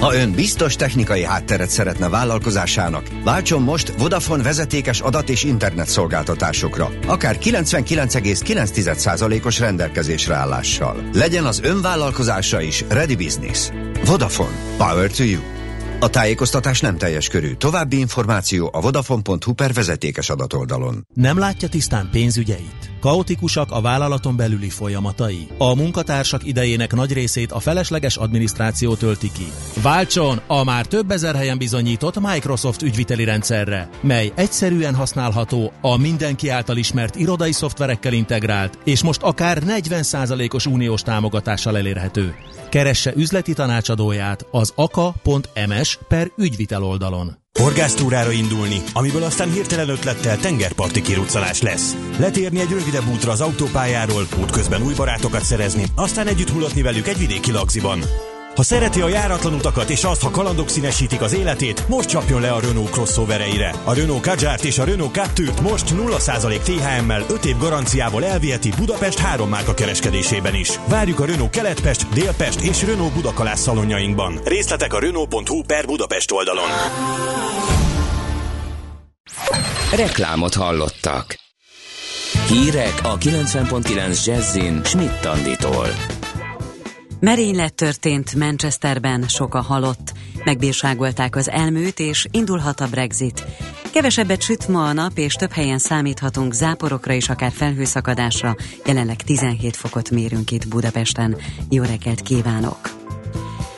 [0.00, 6.90] Ha ön biztos technikai hátteret szeretne vállalkozásának, váltson most Vodafone vezetékes adat és internet szolgáltatásokra,
[7.06, 11.08] akár 99,9%-os rendelkezésre állással.
[11.12, 13.68] Legyen az ön vállalkozása is Ready Business.
[14.04, 14.56] Vodafone.
[14.76, 15.61] Power to you.
[16.02, 17.54] A tájékoztatás nem teljes körű.
[17.54, 21.06] További információ a vodafone.hu per vezetékes adatoldalon.
[21.14, 22.90] Nem látja tisztán pénzügyeit?
[23.00, 25.46] Kaotikusak a vállalaton belüli folyamatai?
[25.58, 29.46] A munkatársak idejének nagy részét a felesleges adminisztráció tölti ki.
[29.82, 36.48] Váltson a már több ezer helyen bizonyított Microsoft ügyviteli rendszerre, mely egyszerűen használható, a mindenki
[36.48, 42.34] által ismert irodai szoftverekkel integrált, és most akár 40%-os uniós támogatással elérhető.
[42.68, 47.38] Keresse üzleti tanácsadóját az aka.ms per ügyvitel oldalon.
[47.58, 51.96] Horgásztúrára indulni, amiből aztán hirtelen ötlettel tengerparti kiruccanás lesz.
[52.18, 57.18] Letérni egy rövidebb útra az autópályáról, útközben új barátokat szerezni, aztán együtt mulatni velük egy
[57.18, 58.00] vidéki lagziban.
[58.54, 62.50] Ha szereti a járatlan utakat és azt, ha kalandok színesítik az életét, most csapjon le
[62.50, 63.74] a Renault crossovereire.
[63.84, 69.18] A Renault Kadjárt és a Renault Captur-t most 0% THM-mel 5 év garanciával elviheti Budapest
[69.18, 70.70] három márka kereskedésében is.
[70.88, 74.40] Várjuk a Renault Keletpest, Délpest és Renault Budakalász szalonjainkban.
[74.44, 76.68] Részletek a Renault.hu per Budapest oldalon.
[79.94, 81.38] Reklámot hallottak.
[82.48, 85.86] Hírek a 90.9 Jazzin Schmidt Anditól.
[87.24, 90.12] Merénylet történt Manchesterben, sok a halott.
[90.44, 93.44] Megbírságolták az elműt, és indulhat a Brexit.
[93.92, 98.56] Kevesebbet süt ma a nap, és több helyen számíthatunk záporokra és akár felhőszakadásra.
[98.86, 101.36] Jelenleg 17 fokot mérünk itt Budapesten.
[101.68, 102.80] Jó reggelt kívánok!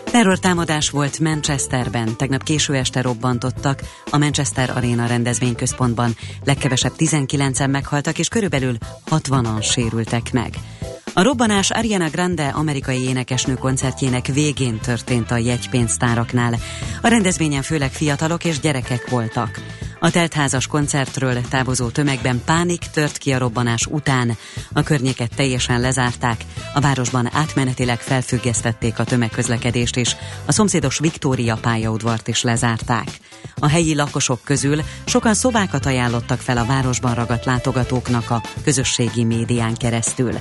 [0.05, 6.17] Terrortámadás volt Manchesterben, tegnap késő este robbantottak a Manchester Arena rendezvényközpontban.
[6.45, 8.77] Legkevesebb 19-en meghaltak, és körülbelül
[9.11, 10.55] 60-an sérültek meg.
[11.17, 16.55] A robbanás Ariana Grande amerikai énekesnő koncertjének végén történt a jegypénztáraknál.
[17.03, 19.61] A rendezvényen főleg fiatalok és gyerekek voltak.
[20.01, 24.37] A teltházas koncertről távozó tömegben pánik tört ki a robbanás után.
[24.73, 32.29] A környéket teljesen lezárták, a városban átmenetileg felfüggesztették a tömegközlekedést és a szomszédos Viktória pályaudvart
[32.29, 33.09] is lezárták.
[33.59, 39.75] A helyi lakosok közül sokan szobákat ajánlottak fel a városban ragadt látogatóknak a közösségi médián
[39.75, 40.33] keresztül.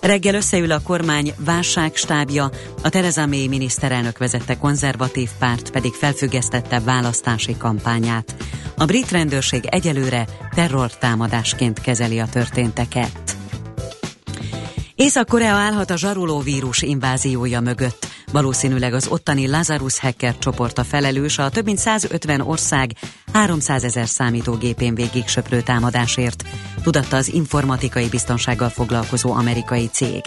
[0.00, 2.50] Reggel összeül a kormány válságstábja,
[2.82, 8.34] a Tereza May miniszterelnök vezette konzervatív párt pedig felfüggesztette választási kampányát.
[8.76, 13.36] A brit rendőrség egyelőre terrortámadásként kezeli a történteket.
[14.94, 18.06] Észak-Korea állhat a zsaruló vírus inváziója mögött.
[18.32, 22.96] Valószínűleg az ottani Lazarus hacker csoport a felelős a több mint 150 ország
[23.32, 26.44] 300 ezer számítógépén végig söprő támadásért,
[26.82, 30.20] tudatta az informatikai biztonsággal foglalkozó amerikai cég.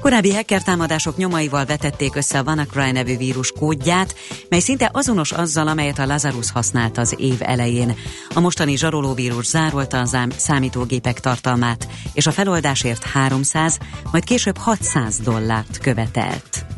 [0.00, 4.14] Korábbi hacker támadások nyomaival vetették össze a WannaCry nevű vírus kódját,
[4.48, 7.96] mely szinte azonos azzal, amelyet a Lazarus használt az év elején.
[8.34, 13.78] A mostani zsarolóvírus zárolta a számítógépek tartalmát, és a feloldásért 300,
[14.12, 16.77] majd később 600 dollárt követelt.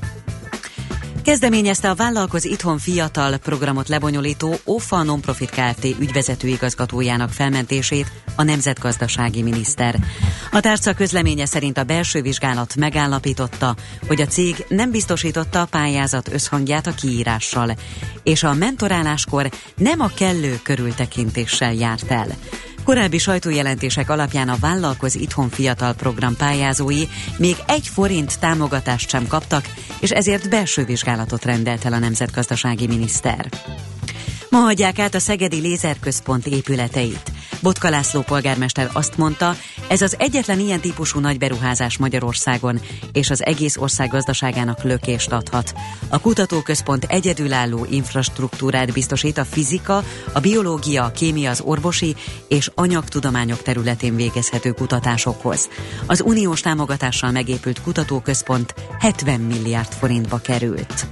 [1.30, 5.84] Kezdeményezte a Vállalkoz Itthon Fiatal programot lebonyolító OFA Nonprofit Kft.
[5.84, 9.98] ügyvezető igazgatójának felmentését a nemzetgazdasági miniszter.
[10.52, 16.32] A tárca közleménye szerint a belső vizsgálat megállapította, hogy a cég nem biztosította a pályázat
[16.32, 17.76] összhangját a kiírással,
[18.22, 22.28] és a mentoráláskor nem a kellő körültekintéssel járt el.
[22.84, 27.02] Korábbi sajtójelentések alapján a Vállalkoz Itthon Fiatal program pályázói
[27.38, 29.64] még egy forint támogatást sem kaptak,
[30.00, 33.48] és ezért belső vizsgálatot rendelt el a nemzetgazdasági miniszter.
[34.50, 37.32] Ma hagyják át a Szegedi Lézerközpont épületeit.
[37.62, 39.54] Botka László polgármester azt mondta,
[39.88, 42.80] Ez az egyetlen ilyen típusú nagy beruházás Magyarországon,
[43.12, 45.72] és az egész ország gazdaságának lökést adhat.
[46.08, 52.14] A kutatóközpont egyedülálló infrastruktúrát biztosít a fizika, a biológia, a kémia, az orvosi
[52.48, 55.68] és anyagtudományok területén végezhető kutatásokhoz.
[56.06, 61.06] Az uniós támogatással megépült kutatóközpont 70 milliárd forintba került.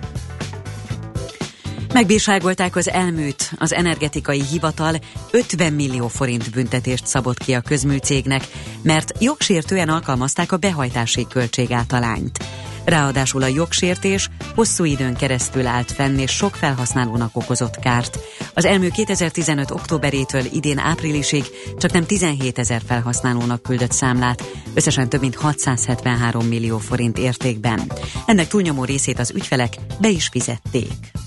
[1.99, 4.95] Megbírságolták az elműt, az energetikai hivatal
[5.31, 8.47] 50 millió forint büntetést szabott ki a közműcégnek,
[8.83, 12.39] mert jogsértően alkalmazták a behajtási költségátalányt.
[12.85, 18.19] Ráadásul a jogsértés hosszú időn keresztül állt fenn, és sok felhasználónak okozott kárt.
[18.55, 19.71] Az elmű 2015.
[19.71, 21.45] októberétől idén áprilisig
[21.79, 27.93] csak nem 17 ezer felhasználónak küldött számlát, összesen több mint 673 millió forint értékben.
[28.27, 31.27] Ennek túlnyomó részét az ügyfelek be is fizették.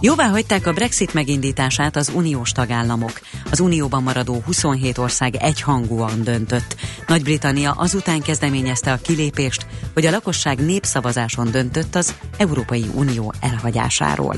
[0.00, 3.20] Jóvá hagyták a Brexit megindítását az uniós tagállamok.
[3.50, 6.76] Az unióban maradó 27 ország egyhangúan döntött.
[7.06, 14.34] Nagy-Britannia azután kezdeményezte a kilépést, hogy a lakosság népszavazáson döntött az Európai Unió elhagyásáról.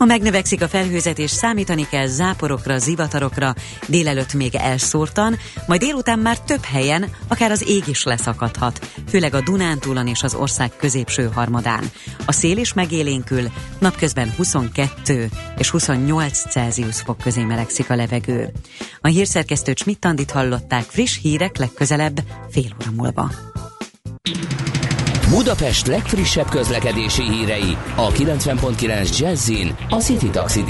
[0.00, 3.54] Ma megnövekszik a felhőzet és számítani kell záporokra, zivatarokra,
[3.86, 9.40] délelőtt még elszórtan, majd délután már több helyen, akár az ég is leszakadhat, főleg a
[9.40, 11.90] Dunántúlon és az ország középső harmadán.
[12.24, 18.52] A szél is megélénkül, napközben 22 és 28 Celsius fok közé melegszik a levegő.
[19.00, 23.30] A hírszerkesztő Csmittandit hallották friss hírek legközelebb fél óra múlva.
[25.30, 30.64] Budapest legfrissebb közlekedési hírei a 90.9 Jazzin a City Taxi.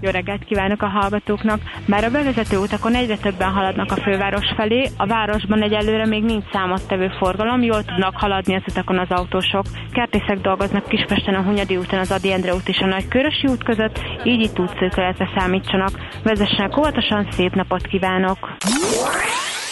[0.00, 1.60] Jó reggelt kívánok a hallgatóknak!
[1.86, 6.44] Már a bevezető utakon egyre többen haladnak a főváros felé, a városban egyelőre még nincs
[6.52, 9.64] számottevő forgalom, jól tudnak haladni az utakon az autósok.
[9.92, 14.00] Kertészek dolgoznak Kispesten a Hunyadi úton, az Adi Endre út és a Nagykörösi út között,
[14.24, 15.90] így itt útszőkületre számítsanak.
[16.22, 18.38] Vezessenek óvatosan, szép napot kívánok!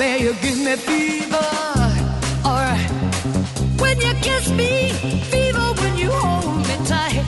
[0.00, 1.48] Bear You give me fever.
[2.50, 2.90] Alright.
[3.82, 4.72] When you kiss me
[5.32, 7.24] Fever when you hold me tight.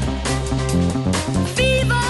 [1.59, 2.09] Fever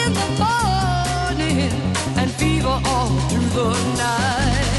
[0.00, 1.72] in the morning
[2.20, 3.70] And fever all through the
[4.04, 4.72] night.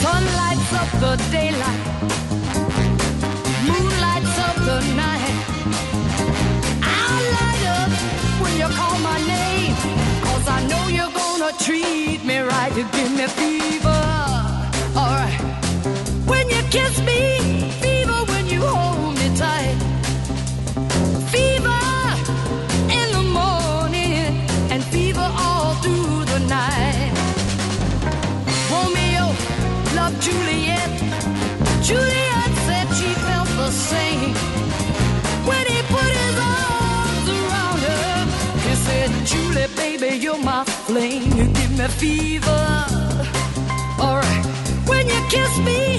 [0.00, 1.82] Sun lights up the daylight.
[3.68, 5.36] Moon lights up the night.
[7.06, 7.92] I light up
[8.42, 9.74] when you call my name
[10.26, 12.19] Cause I know you're gonna treat
[12.60, 14.02] me right You give me fever.
[14.96, 15.40] Alright
[16.26, 19.76] When you kiss me Fever when you hold me tight.
[21.32, 21.82] Fever
[22.98, 27.12] in the morning And fever all through the night.
[28.70, 29.26] Romeo
[29.94, 30.90] loved Juliet.
[31.82, 34.34] Juliet said she felt the same.
[35.48, 35.82] When he
[41.90, 42.48] fever.
[43.98, 44.46] Alright.
[44.86, 45.89] When you kiss me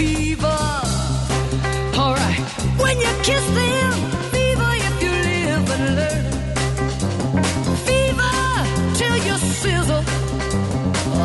[0.00, 0.60] fever.
[2.02, 2.40] Alright,
[2.82, 3.92] when you kiss them,
[4.32, 6.24] fever if you live and learn.
[7.86, 8.36] Fever
[8.98, 10.04] till you sizzle.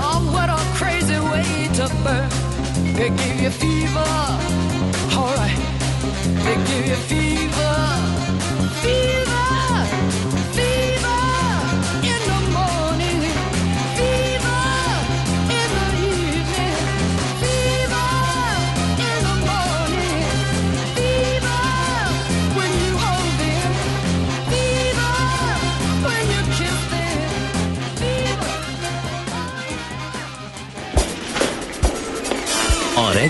[0.04, 2.30] Oh, what a crazy way to burn.
[2.98, 4.12] They give you fever.
[5.20, 5.62] Alright,
[6.44, 7.16] they give you fever.
[7.16, 7.45] Fever,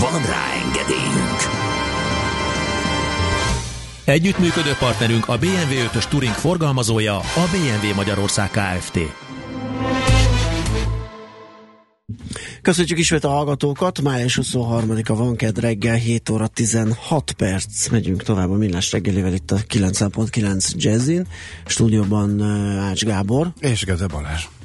[0.00, 1.40] Van rá engedélyünk!
[4.04, 8.98] Együttműködő partnerünk a BMW 5-ös Touring forgalmazója, a BMW Magyarország Kft.
[12.62, 14.00] Köszönjük ismét a hallgatókat.
[14.00, 17.88] Május 23-a van kedd reggel, 7 óra 16 perc.
[17.88, 21.26] Megyünk tovább a millás reggelivel itt a 9.9 Jazzin.
[21.66, 22.42] Stúdióban
[22.78, 23.52] Ács Gábor.
[23.60, 24.59] És Geze Balázs.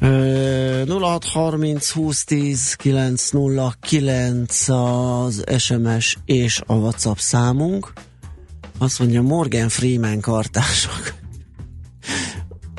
[0.00, 7.92] Uh, 0630 2010 909 az SMS és a WhatsApp számunk.
[8.78, 11.14] Azt mondja Morgan Freeman kartások.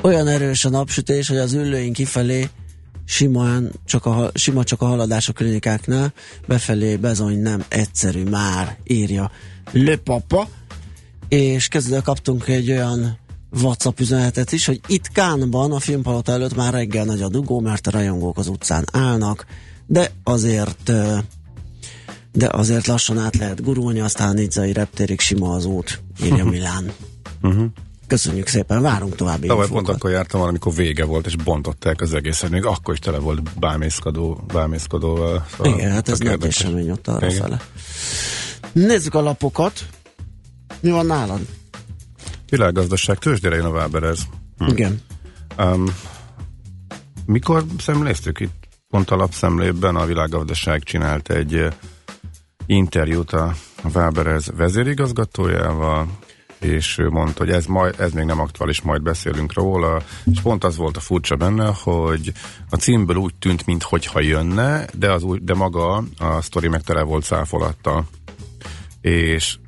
[0.02, 2.48] Olyan erős a napsütés, hogy az ülőink kifelé
[3.04, 6.12] simán csak a, sima csak a haladás a klinikáknál,
[6.46, 9.30] befelé bezony nem egyszerű már, írja
[9.72, 10.48] Löpapa,
[11.28, 13.18] és kezdve kaptunk egy olyan
[13.62, 17.86] WhatsApp üzenetet is, hogy itt Kánban a filmpalota előtt már reggel nagy a dugó, mert
[17.86, 19.46] a rajongók az utcán állnak,
[19.86, 20.92] de azért
[22.32, 26.92] de azért lassan át lehet gurulni, aztán Nidzai reptérig sima az út, írja Milán.
[27.42, 27.64] Uh-huh.
[28.06, 32.50] Köszönjük szépen, várunk további Tavaly pont akkor jártam amikor vége volt, és bontották az egészet,
[32.50, 35.46] még akkor is tele volt bámészkodó, bámészkodóval.
[35.56, 37.40] Szóval Igen, hát ez nagy esemény ott arra Igen.
[37.40, 37.60] fele.
[38.72, 39.86] Nézzük a lapokat.
[40.80, 41.40] Mi van nálad?
[42.50, 44.26] Világgazdaság, tőzsdére jön a Váberez.
[44.58, 44.66] Hm.
[44.66, 45.00] Igen.
[45.58, 45.84] Um,
[47.26, 48.68] mikor szemléztük itt?
[48.88, 51.66] Pont a lapszemlében a világgazdaság csinált egy
[52.66, 56.18] interjút a Váberez vezérigazgatójával,
[56.60, 60.64] és ő mondta, hogy ez, majd, ez még nem aktuális, majd beszélünk róla, és pont
[60.64, 62.32] az volt a furcsa benne, hogy
[62.70, 67.02] a címből úgy tűnt, mintha jönne, de, az úgy, de maga a sztori meg tele
[67.02, 68.06] volt száfolattal.
[69.00, 69.58] És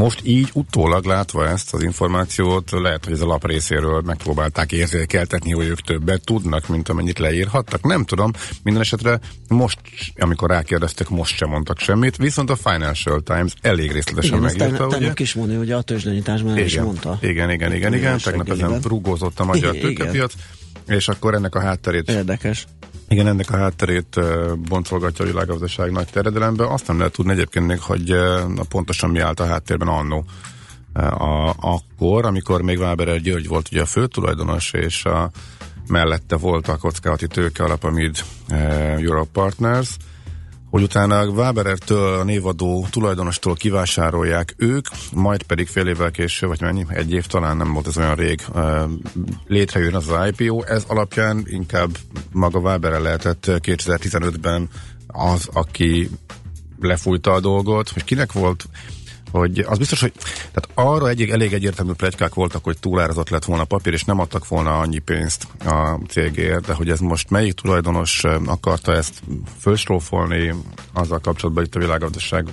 [0.00, 5.52] most így utólag látva ezt az információt, lehet, hogy ez a lap részéről megpróbálták érzékeltetni,
[5.52, 7.82] hogy ők többet tudnak, mint amennyit leírhattak.
[7.82, 8.30] Nem tudom,
[8.62, 9.78] minden esetre most,
[10.18, 14.86] amikor rákérdeztek, most sem mondtak semmit, viszont a Financial Times elég részletesen igen, megírta.
[14.86, 17.18] Igen, tegnap is mondja, hogy a tőzsdenyítás már is mondta.
[17.20, 20.32] Igen, igen, igen, igen, tegnap ezen rugózott a magyar tőkepiac,
[20.86, 22.66] és akkor ennek a hátterét Érdekes.
[23.12, 24.20] Igen, ennek a hátterét
[24.68, 26.68] boncolgatja a világgazdaság nagy terjedelemben.
[26.68, 30.24] Azt nem lehet tudni egyébként még, hogy uh, pontosan mi állt a háttérben annó.
[30.92, 35.30] A, akkor, amikor még Váberer György volt ugye a főtulajdonos, és a,
[35.88, 39.96] mellette volt a kockázati tőke alap, amit uh, Europe Partners,
[40.70, 46.86] hogy utána Waberertől, a névadó tulajdonostól kivásárolják ők, majd pedig fél évvel később, vagy mennyi,
[46.88, 48.40] egy év talán nem volt ez olyan rég,
[49.46, 50.62] létrejön az, az IPO.
[50.62, 51.90] Ez alapján inkább
[52.32, 54.68] maga Waberer lehetett 2015-ben
[55.06, 56.10] az, aki
[56.80, 58.64] lefújta a dolgot, hogy kinek volt
[59.30, 60.12] hogy az biztos, hogy
[60.52, 64.18] tehát arra egy, elég egyértelmű plegykák voltak, hogy túlárazott lett volna a papír, és nem
[64.18, 69.22] adtak volna annyi pénzt a cégért, de hogy ez most melyik tulajdonos akarta ezt
[69.60, 70.54] fölstrófolni,
[70.92, 72.48] azzal kapcsolatban itt a világgazdaság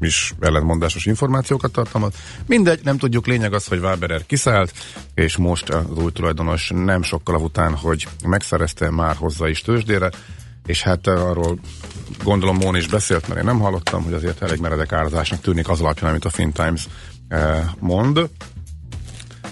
[0.00, 2.14] is ellentmondásos információkat tartalmaz.
[2.46, 4.72] Mindegy, nem tudjuk, lényeg az, hogy Waberer kiszállt,
[5.14, 10.10] és most az új tulajdonos nem sokkal után, hogy megszerezte, már hozzá is tőzsdére,
[10.66, 11.58] és hát arról
[12.24, 15.80] gondolom Món is beszélt, mert én nem hallottam, hogy azért elég meredek árazásnak tűnik az
[15.80, 16.88] alapján, amit a FinTimes
[17.28, 18.28] eh, mond.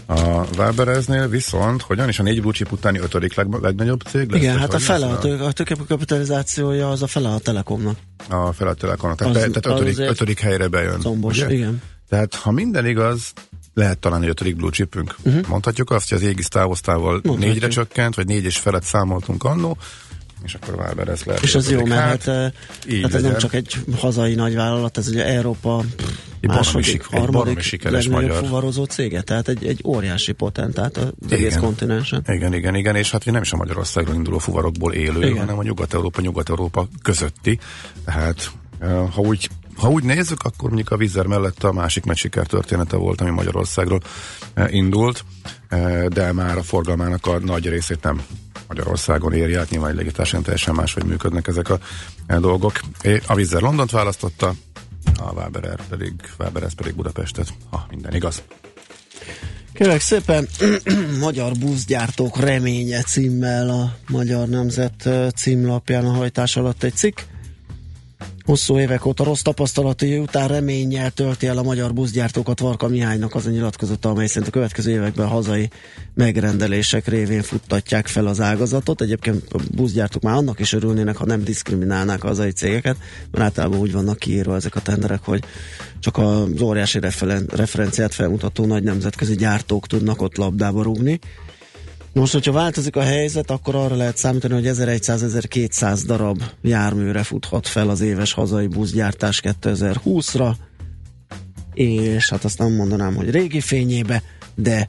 [0.07, 4.41] A Webereznél viszont, hogyan is a négy blue chip utáni ötödik leg, legnagyobb cég lesz?
[4.41, 7.97] Igen, hát a fele a, tő, a tőkekapitalizációja az a fele a Telekomnak.
[8.29, 11.01] A fele a Telekomnak, tehát, az, tehát ötödik, ötödik helyre bejön.
[11.01, 11.55] Zombos, ugye?
[11.55, 11.83] igen.
[12.09, 13.33] Tehát ha minden igaz,
[13.75, 15.17] lehet talán egy ötödik blue chipünk.
[15.23, 15.47] Uh-huh.
[15.49, 19.79] Mondhatjuk azt, hogy az égis távoztával négyre csökkent, vagy négy és felett számoltunk annó,
[20.45, 21.43] és akkor Weber ez lehet.
[21.43, 22.55] És az jó, mert hát, hát,
[23.03, 25.85] hát ez nem csak egy hazai nagyvállalat, ez ugye Európa
[26.41, 31.39] egy második, harmadik sikeres magyar fuvarozó cége, tehát egy, egy óriási potentát az igen.
[31.39, 32.25] egész kontinensen.
[32.27, 35.39] Igen, igen, igen, és hát nem is a Magyarországról induló fuvarokból élő, igen.
[35.39, 37.59] hanem a Nyugat-Európa, Nyugat-Európa közötti.
[38.05, 38.51] Tehát
[39.15, 39.49] ha úgy
[39.83, 44.01] ha úgy nézzük, akkor mondjuk a vízzer mellett a másik nagy sikertörténete volt, ami Magyarországról
[44.67, 45.25] indult,
[46.09, 48.23] de már a forgalmának a nagy részét nem
[48.69, 51.79] Magyarországon éri át, nyilván egy légitársaság teljesen máshogy működnek ezek a
[52.27, 52.81] e, dolgok.
[53.27, 54.55] A Vizzer Londont választotta,
[55.17, 58.43] a Waberer pedig, Waberer pedig Budapestet, ha minden igaz.
[59.73, 60.49] Kérlek szépen,
[61.27, 67.19] Magyar buszgyártók reménye címmel a Magyar Nemzet címlapján a hajtás alatt egy cikk.
[68.45, 73.47] Hosszú évek óta rossz tapasztalati után reménnyel tölti el a magyar buszgyártókat Varka Mihálynak az
[73.47, 75.71] a nyilatkozata, amely szerint a következő években hazai
[76.15, 79.01] megrendelések révén futtatják fel az ágazatot.
[79.01, 82.97] Egyébként a buszgyártók már annak is örülnének, ha nem diszkriminálnák a hazai cégeket,
[83.31, 85.45] mert általában úgy vannak kiírva ezek a tenderek, hogy
[86.01, 91.19] csak az óriási referen- referenciát felmutató nagy nemzetközi gyártók tudnak ott labdába rúgni.
[92.13, 97.89] Most, hogyha változik a helyzet, akkor arra lehet számítani, hogy 1100-1200 darab járműre futhat fel
[97.89, 100.53] az éves hazai buszgyártás 2020-ra,
[101.75, 104.23] és hát azt nem mondanám, hogy régi fényébe,
[104.55, 104.89] de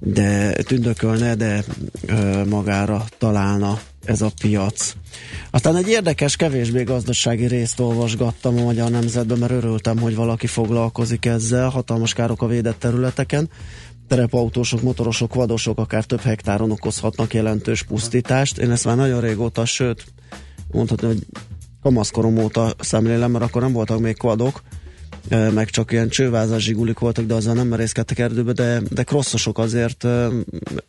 [0.00, 1.64] de tündökölne, de
[2.06, 4.94] ö, magára találna ez a piac.
[5.50, 11.26] Aztán egy érdekes, kevésbé gazdasági részt olvasgattam a Magyar Nemzetben, mert örültem, hogy valaki foglalkozik
[11.26, 13.48] ezzel, hatalmas károk a védett területeken
[14.10, 18.58] terepautósok, motorosok, vadosok akár több hektáron okozhatnak jelentős pusztítást.
[18.58, 20.04] Én ezt már nagyon régóta, sőt,
[20.70, 21.26] mondhatni, hogy
[21.82, 24.62] kamaszkorom óta szemlélem, mert akkor nem voltak még kvadok,
[25.28, 30.06] meg csak ilyen csővázas zsigulik voltak, de azzal nem merészkedtek erdőbe, de, de crosszosok azért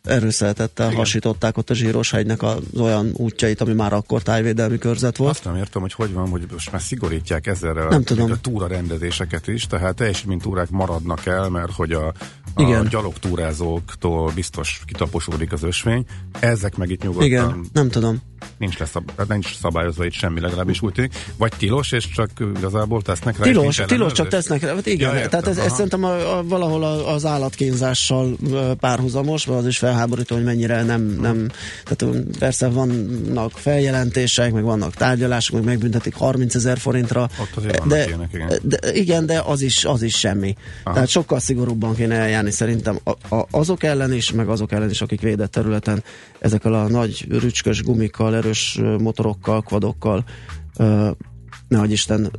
[0.04, 0.98] erőszeretettel Igen.
[0.98, 5.30] hasították ott a hegynek az olyan útjait, ami már akkor tájvédelmi körzet volt.
[5.30, 8.30] Azt nem értem, hogy hogy van, hogy most már szigorítják ezzel nem a, tudom.
[8.30, 12.12] a túra rendezéseket is, tehát teljesítménytúrák maradnak el, mert hogy a,
[12.54, 12.88] a Igen.
[12.88, 16.04] gyalogtúrázóktól biztos kitaposódik az ösvény.
[16.40, 17.26] Ezek meg itt nyugodtan...
[17.26, 18.20] Igen, nem tudom
[18.58, 21.14] nincs, lesz, hát nincs szabályozva itt semmi, legalábbis úgy tűnik.
[21.36, 23.44] Vagy tilos, és csak igazából tesznek rá.
[23.44, 24.74] Tilos, tilos csak tesznek rá.
[24.74, 28.36] Hát igen, ja, értem, tehát ez, ez szerintem a, a, valahol az állatkínzással
[28.80, 31.48] párhuzamos, mert az is felháborító, hogy mennyire nem, nem
[31.84, 37.28] tehát persze vannak feljelentések, meg vannak tárgyalások, meg megbüntetik 30 ezer forintra.
[37.40, 38.52] Ott de, ilyenek, igen.
[38.62, 40.56] De, igen, de az is, az is semmi.
[40.82, 40.94] Aha.
[40.94, 45.00] Tehát sokkal szigorúbban kéne eljárni szerintem a, a, azok ellen is, meg azok ellen is,
[45.00, 46.02] akik védett területen
[46.38, 50.24] ezekkel a nagy rücskös gumikkal, erős motorokkal, kvadokkal
[51.72, 52.30] nehogy Isten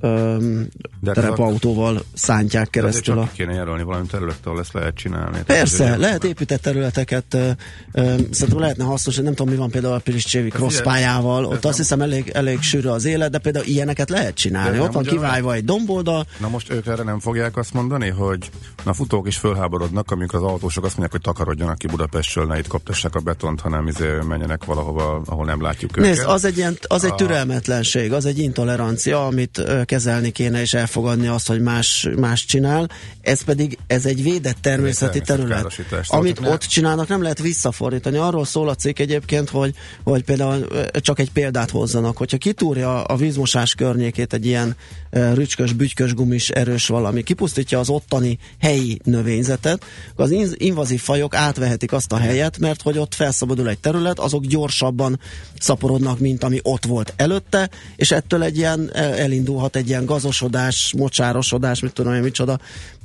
[1.03, 3.17] terepautóval szántják keresztül.
[3.17, 3.29] a...
[3.34, 5.38] kéne jelölni valami területet, ahol ezt lehet csinálni.
[5.45, 7.49] Persze, lehet épített területeket, ö,
[7.91, 11.77] ö, szerintem lehetne hasznos, nem tudom mi van például a Piliscsévi cross pályával, ott azt
[11.77, 14.79] hiszem elég, elég sűrű az élet, de például ilyeneket lehet csinálni.
[14.79, 16.25] Ott van kiváljva egy domboldal.
[16.39, 18.49] Na most ők erre nem fogják azt mondani, hogy
[18.84, 22.67] na futók is fölháborodnak, amikor az autósok azt mondják, hogy takarodjanak ki Budapestről, ne itt
[22.67, 26.09] kaptassák a betont, hanem izé menjenek valahova, ahol nem látjuk őket.
[26.09, 31.28] Nézd, az egy, ilyen, az egy türelmetlenség, az egy intolerancia, amit kezelni kéne, és elfogadni
[31.28, 32.89] azt, hogy más, más csinál.
[33.21, 35.80] Ez pedig, ez egy védett természeti terület.
[36.07, 38.17] Amit ott csinálnak, nem lehet visszafordítani.
[38.17, 43.15] Arról szól a cikk egyébként, hogy, hogy például csak egy példát hozzanak, hogyha kitúrja a
[43.15, 44.76] vízmosás környékét egy ilyen
[45.14, 49.86] rücskös, bütykös gumis erős valami, kipusztítja az ottani helyi növényzetet,
[50.16, 55.20] az invazív fajok átvehetik azt a helyet, mert hogy ott felszabadul egy terület, azok gyorsabban
[55.59, 61.80] szaporodnak, mint ami ott volt előtte, és ettől egy ilyen elindulhat egy ilyen gazosodás, mocsárosodás,
[61.80, 62.59] mit tudom én, micsoda,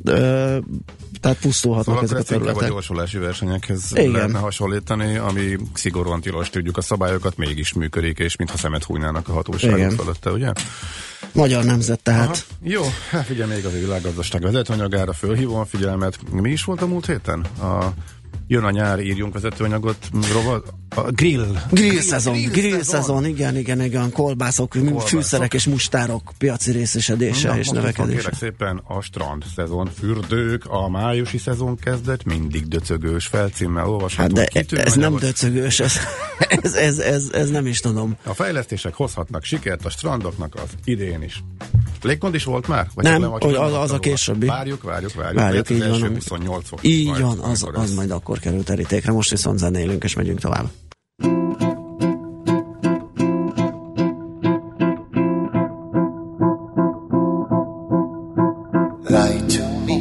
[0.05, 0.59] ö,
[1.21, 2.63] tehát pusztulhatnak szóval ezek a területek.
[2.63, 4.11] a gyorsulási versenyekhez Igen.
[4.11, 9.33] lehetne hasonlítani, ami szigorúan tilos, tudjuk a szabályokat, mégis működik, és mintha szemet hújnának a
[9.33, 10.53] hatóságok fölötte, ugye?
[11.33, 12.27] Magyar nemzet tehát.
[12.27, 12.37] Aha.
[12.63, 16.19] Jó, hát figyelj még az világgazdaság vezetőanyagára fölhívom a figyelmet.
[16.31, 17.41] Mi is volt a múlt héten?
[17.41, 17.93] A
[18.49, 21.47] jön a nyár, írjunk vezetőanyagot, rovat, a grill.
[21.71, 23.01] Grill, grill szezon, grill, grill szezon.
[23.01, 28.19] szezon, igen, igen, igen, kolbászok, kolbászok, fűszerek és mustárok piaci részesedése Na, és növekedése.
[28.19, 34.39] Kérek szépen a strand szezon, fürdők, a májusi szezon kezdett, mindig döcögős felcímmel olvashatunk.
[34.39, 35.93] Hát de ez nem döcögős, ez,
[36.39, 38.17] ez, ez, ez, ez, nem is tudom.
[38.25, 41.43] A fejlesztések hozhatnak sikert a strandoknak az idén is.
[42.05, 42.87] Légkond is volt már?
[42.95, 44.47] Vagy nem, az, az, az a későbbi.
[44.47, 45.41] Várjuk, várjuk, várjuk.
[45.41, 46.15] Várjuk, így van.
[46.15, 46.79] 28 fok.
[46.83, 49.13] Így van, az, az majd akkor kerül terítékre.
[49.13, 50.71] Most viszont zenélünk és megyünk tovább.
[59.11, 59.99] Lie to me,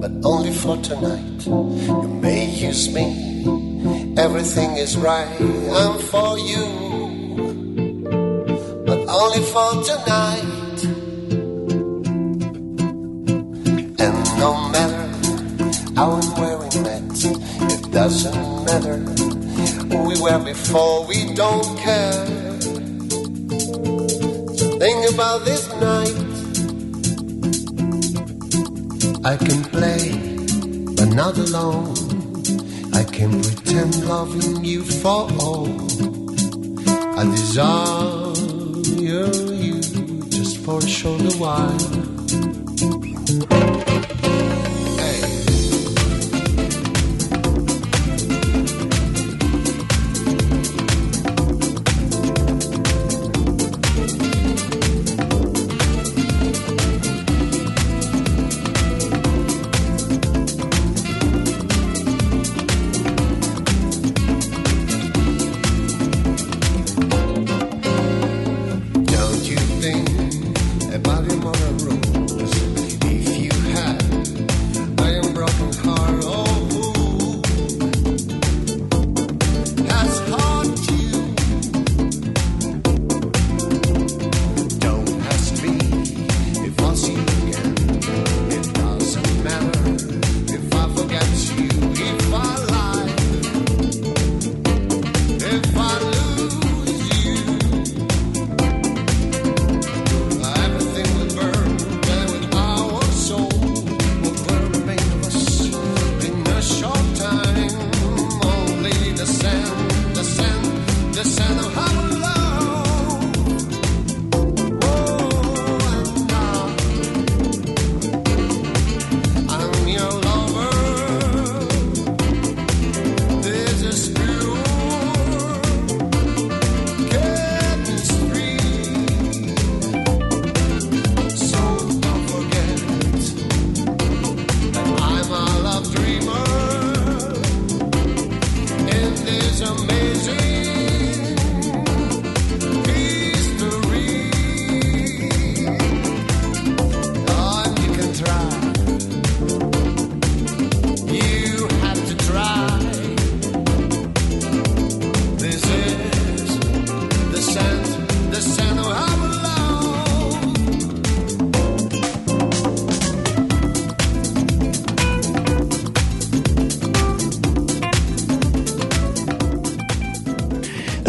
[0.00, 1.46] but only for tonight.
[1.46, 5.28] You may use me, everything is right.
[5.80, 6.64] I'm for you,
[8.86, 10.63] but only for tonight.
[14.44, 15.04] And no matter
[15.96, 17.02] how I'm wearing that,
[17.72, 18.98] it doesn't matter
[19.88, 22.26] who we were before, we don't care.
[24.82, 26.18] Think about this night.
[29.24, 30.12] I can play,
[30.94, 31.94] but not alone.
[32.92, 35.72] I can pretend loving you for all.
[37.18, 38.34] I desire
[39.00, 39.80] you
[40.28, 42.14] just for a short while.
[43.94, 44.53] Música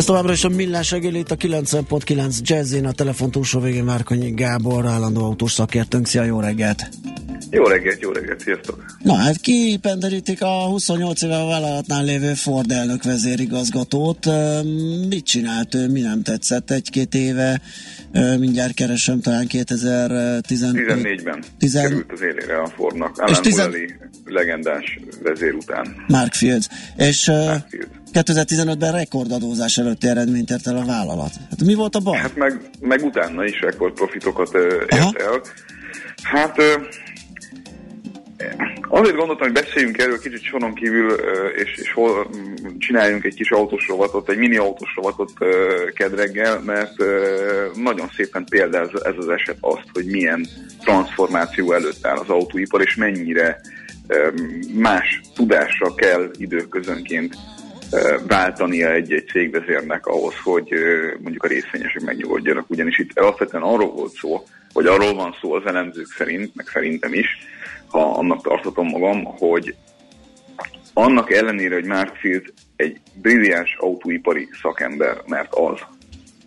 [0.05, 4.31] Ez továbbra is a millás reggeli itt a 90.9 Jazzin, a telefon túlsó végén Márkonyi
[4.31, 6.07] Gábor, állandó autós szakértőnk.
[6.07, 6.89] Szia, jó reggelt!
[7.49, 8.85] Jó reggelt, jó reggelt, sziasztok!
[9.03, 14.25] Na hát kipenderítik a 28 éve a vállalatnál lévő Ford elnök vezérigazgatót.
[15.09, 17.61] Mit csinált ő, mi nem tetszett egy-két éve?
[18.39, 21.83] Mindjárt keresem, talán 2014-ben Tizen...
[21.83, 23.17] került az élére a Fordnak.
[23.17, 23.73] Alan tizen...
[24.25, 25.95] legendás vezér után.
[26.07, 26.67] Mark Fields.
[26.97, 27.74] És Mark Fields.
[28.15, 31.31] 2015-ben rekordadózás előtti eredményt ért el a vállalat.
[31.49, 32.17] Hát mi volt a baj?
[32.17, 35.41] Hát meg, meg utána is rekordprofitokat ért el.
[36.23, 36.61] Hát
[38.89, 41.11] Azért gondoltam, hogy beszéljünk erről kicsit soron kívül,
[41.55, 42.29] és, és hol
[42.77, 45.31] csináljunk egy kis autós rovatot, egy mini autós rovatot
[45.93, 46.93] kedreggel, mert
[47.75, 50.47] nagyon szépen példáz ez az eset azt, hogy milyen
[50.83, 53.59] transformáció előtt áll az autóipar, és mennyire
[54.73, 57.35] más tudásra kell időközönként
[58.27, 60.69] váltania egy-egy cégvezérnek ahhoz, hogy
[61.19, 62.69] mondjuk a részvényesek megnyugodjanak.
[62.69, 67.13] Ugyanis itt alapvetően arról volt szó, vagy arról van szó az elemzők szerint, meg szerintem
[67.13, 67.27] is,
[67.87, 69.75] ha annak tartatom magam, hogy
[70.93, 75.79] annak ellenére, hogy Mark Field egy brilliáns autóipari szakember, mert az,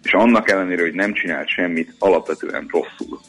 [0.03, 3.21] és annak ellenére, hogy nem csinált semmit alapvetően rosszul,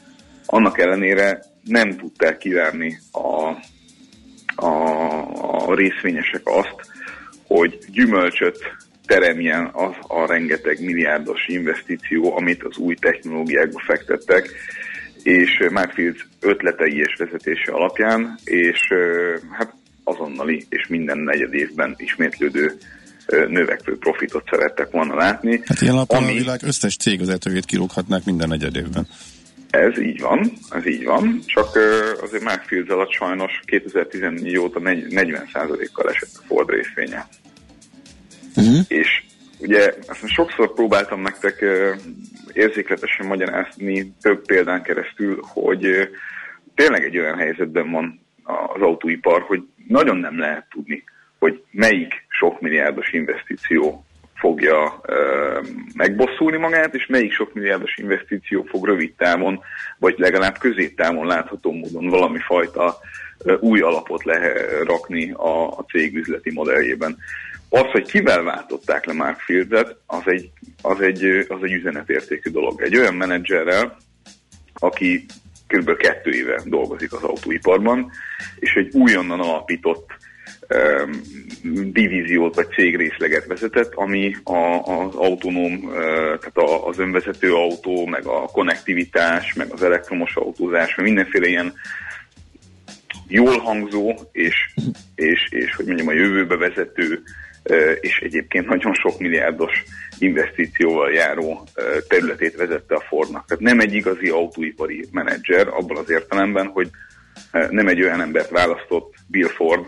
[0.45, 3.55] annak ellenére nem tudták kivárni a,
[4.65, 6.75] a, a részvényesek azt,
[7.49, 8.57] hogy gyümölcsöt
[9.05, 14.49] teremjen az a rengeteg milliárdos investíció, amit az új technológiákba fektettek,
[15.23, 18.79] és Marfield ötletei és vezetése alapján, és
[19.51, 19.73] hát
[20.03, 22.77] azonnali és minden negyed évben ismétlődő
[23.47, 25.61] növekvő profitot szerettek volna látni.
[25.65, 26.31] Hát ilyen alapon ami...
[26.31, 29.07] a világ összes cégvezetőjét kirúghatnák minden negyed évben.
[29.69, 31.67] Ez így van, ez így van, csak
[32.21, 37.27] azért Markfield alatt sajnos 2014 óta 40%-kal esett a Ford részvénye.
[38.55, 38.79] Uh-huh.
[38.87, 39.23] És
[39.59, 41.65] ugye azt sokszor próbáltam nektek
[42.53, 46.09] érzékletesen magyarázni több példán keresztül, hogy
[46.75, 51.03] tényleg egy olyan helyzetben van az autóipar, hogy nagyon nem lehet tudni,
[51.39, 54.05] hogy melyik sok milliárdos investíció
[54.39, 55.13] fogja e,
[55.93, 59.59] megbosszulni magát, és melyik sok milliárdos investíció fog rövid távon,
[59.97, 62.97] vagy legalább középtávon látható módon valami fajta
[63.45, 64.23] e, új alapot
[64.83, 67.17] rakni a, a cég üzleti modelljében.
[67.69, 70.49] Az, hogy kivel váltották le Mark Fieldet, az egy,
[70.81, 72.81] az egy, az egy üzenetértékű dolog.
[72.81, 73.97] Egy olyan menedzserrel,
[74.73, 75.25] aki
[75.67, 75.97] kb.
[75.97, 78.11] kettő éve dolgozik az autóiparban,
[78.59, 80.18] és egy újonnan alapított
[81.83, 85.93] divíziót vagy cégrészleget vezetett, ami a, az autonóm, uh,
[86.39, 91.73] tehát az önvezető autó, meg a konnektivitás, meg az elektromos autózás, meg mindenféle ilyen
[93.27, 94.55] jól hangzó és,
[95.15, 97.21] és, és hogy mondjam, a jövőbe vezető
[98.01, 99.83] és egyébként nagyon sok milliárdos
[100.19, 101.67] investícióval járó
[102.07, 103.45] területét vezette a Fordnak.
[103.47, 106.89] Tehát nem egy igazi autóipari menedzser abban az értelemben, hogy
[107.69, 109.85] nem egy olyan embert választott Bill Ford,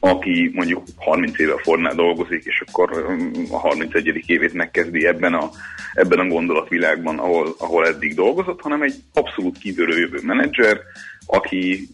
[0.00, 3.16] aki mondjuk 30 éve a Fordnál dolgozik, és akkor
[3.50, 4.22] a 31.
[4.26, 5.50] évét megkezdi ebben a,
[5.94, 10.80] ebben a gondolatvilágban, ahol, ahol eddig dolgozott, hanem egy abszolút kívülről jövő menedzser,
[11.26, 11.88] aki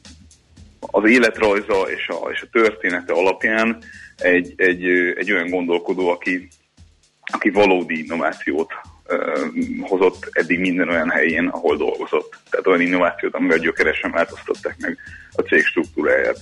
[0.81, 3.83] az életrajza és a, és a története alapján
[4.17, 4.85] egy, egy,
[5.17, 6.49] egy olyan gondolkodó, aki,
[7.33, 8.73] aki valódi innovációt
[9.81, 12.39] hozott eddig minden olyan helyén, ahol dolgozott.
[12.51, 14.99] Tehát olyan innovációt, amivel gyökeresen változtatták meg
[15.33, 16.39] a cég struktúráját.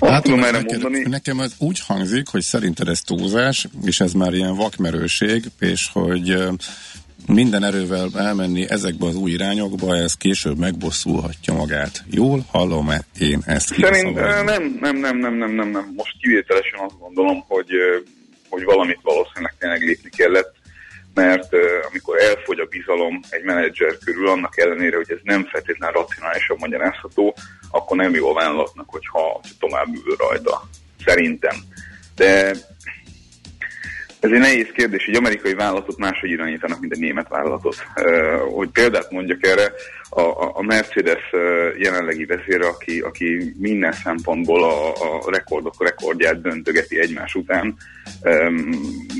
[0.00, 1.02] Hát, tudom erre mondani.
[1.08, 6.36] Nekem ez úgy hangzik, hogy szerinted ez túlzás, és ez már ilyen vakmerőség, és hogy
[7.26, 12.04] minden erővel elmenni ezekbe az új irányokba, ez később megbosszulhatja magát.
[12.10, 13.74] Jól hallom-e én ezt?
[13.74, 14.44] Szerint nem,
[14.80, 15.92] nem, nem, nem, nem, nem, nem.
[15.96, 17.70] Most kivételesen azt gondolom, hogy,
[18.48, 20.54] hogy valamit valószínűleg tényleg lépni kellett,
[21.14, 21.54] mert
[21.88, 27.34] amikor elfogy a bizalom egy menedzser körül, annak ellenére, hogy ez nem feltétlenül racionálisan magyarázható,
[27.70, 30.68] akkor nem jó a vállalatnak, hogyha tovább ül rajta.
[31.04, 31.56] Szerintem.
[32.14, 32.52] De
[34.22, 37.76] ez egy nehéz kérdés, hogy amerikai vállalatot máshogy irányítanak, mint egy német vállalatot.
[38.54, 39.72] Hogy példát mondjak erre,
[40.10, 40.20] a,
[40.58, 41.30] a Mercedes
[41.78, 47.76] jelenlegi vezére, aki, aki minden szempontból a, a rekordok rekordját döntögeti egymás után,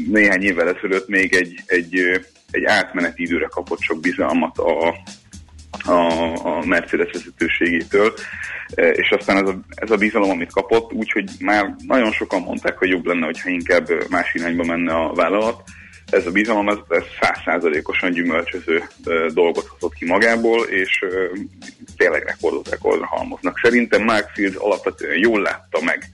[0.08, 4.94] néhány évvel ezelőtt még egy, egy, egy átmeneti időre kapott sok bizalmat a,
[5.84, 8.14] a, a Mercedes vezetőségétől,
[8.74, 12.78] e, és aztán ez a, ez a bizalom, amit kapott, úgyhogy már nagyon sokan mondták,
[12.78, 15.62] hogy jobb lenne, hogyha inkább más irányba menne a vállalat.
[16.10, 16.78] Ez a bizalom, ez
[17.20, 21.38] százszázalékosan gyümölcsöző e, dolgot hozott ki magából, és e,
[21.96, 23.58] tényleg rekordot rekordra halmoznak.
[23.62, 26.04] Szerintem Mark Field alapvetően jól látta meg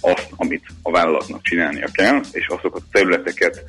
[0.00, 3.64] azt, amit a vállalatnak csinálnia kell, és azokat a területeket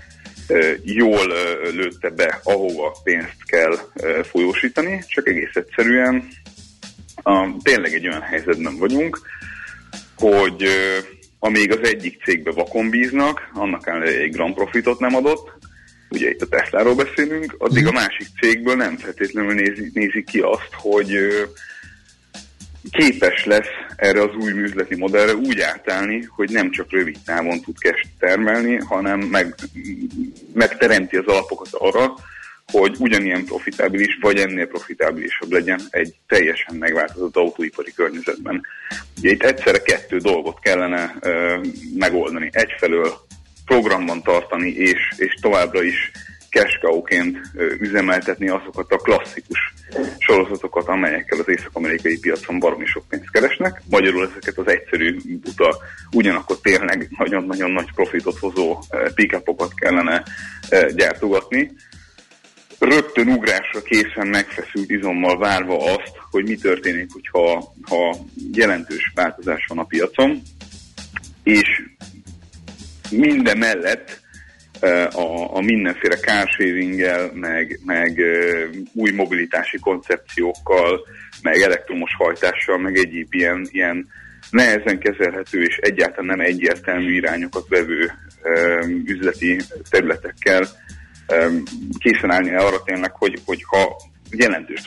[0.84, 1.28] jól
[1.74, 3.76] lőtte be, ahova pénzt kell
[4.24, 6.28] folyósítani, csak egész egyszerűen
[7.64, 9.20] tényleg egy olyan helyzetben vagyunk,
[10.18, 10.64] hogy
[11.40, 15.52] amíg az egyik cégbe vakon bíznak, annak ellenére egy grand profitot nem adott,
[16.10, 20.70] ugye itt a Tesláról beszélünk, addig a másik cégből nem feltétlenül nézi, nézi ki azt,
[20.72, 21.18] hogy
[22.90, 27.78] képes lesz erre az új üzleti modellre úgy átállni, hogy nem csak rövid távon tud
[27.78, 29.56] cash termelni, hanem meg,
[30.54, 32.14] megteremti az alapokat arra,
[32.72, 38.62] hogy ugyanilyen profitábilis, vagy ennél profitábilisabb legyen egy teljesen megváltozott autóipari környezetben.
[39.18, 41.60] Ugye itt egyszerre kettő dolgot kellene ö,
[41.96, 42.50] megoldani.
[42.52, 43.14] Egyfelől
[43.66, 46.12] programban tartani, és, és továbbra is
[46.52, 47.38] cashcow-ként
[47.80, 49.74] üzemeltetni azokat a klasszikus
[50.18, 53.82] sorozatokat, amelyekkel az észak-amerikai piacon baromi sok pénzt keresnek.
[53.90, 55.78] Magyarul ezeket az egyszerű, buta,
[56.12, 58.84] ugyanakkor tényleg nagyon-nagyon nagy profitot hozó
[59.16, 60.24] pick kellene
[60.96, 61.72] gyártogatni.
[62.80, 68.18] Rögtön ugrásra készen megfeszült izommal várva azt, hogy mi történik, hogyha ha
[68.54, 70.42] jelentős változás van a piacon,
[71.44, 71.82] és
[73.10, 74.20] minden mellett
[75.12, 78.22] a, a mindenféle carsharinggel, meg, meg
[78.94, 81.08] új mobilitási koncepciókkal,
[81.42, 84.08] meg elektromos hajtással, meg egyéb ilyen, ilyen
[84.50, 88.12] nehezen kezelhető és egyáltalán nem egyértelmű irányokat vevő
[89.06, 89.60] üzleti
[89.90, 90.68] területekkel
[91.98, 94.02] készen állni arra tényleg, hogy, hogy ha
[94.32, 94.82] jelentős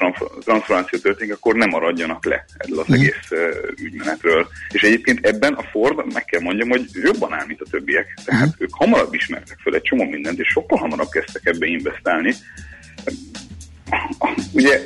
[0.44, 3.30] transformáció történik, akkor nem maradjanak le erről az egész
[3.76, 4.48] ügymenetről.
[4.68, 8.18] És egyébként ebben a Ford, meg kell mondjam, hogy jobban áll, mint a többiek.
[8.24, 8.60] Tehát uh-huh.
[8.62, 12.34] ők hamarabb ismertek fel egy csomó mindent, és sokkal hamarabb kezdtek ebbe investálni.
[14.52, 14.80] Ugye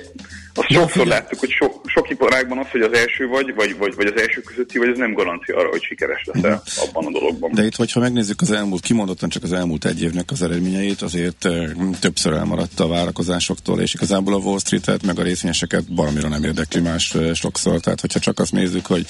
[0.58, 4.06] azt sokszor láttuk, hogy so, sok iparágban az, hogy az első vagy, vagy, vagy, vagy
[4.06, 6.88] az első közötti vagy, ez nem garancia arra, hogy sikeres leszel uh-huh.
[6.88, 7.50] abban a dologban.
[7.54, 11.44] De itt, hogyha megnézzük az elmúlt, kimondottan csak az elmúlt egy évnek az eredményeit, azért
[11.44, 16.44] uh, többször elmaradt a várakozásoktól, és igazából a Wall Street-et, meg a részvényeseket baromira nem
[16.44, 17.80] érdekli más uh, sokszor.
[17.80, 19.06] Tehát, hogyha csak azt nézzük, hogy...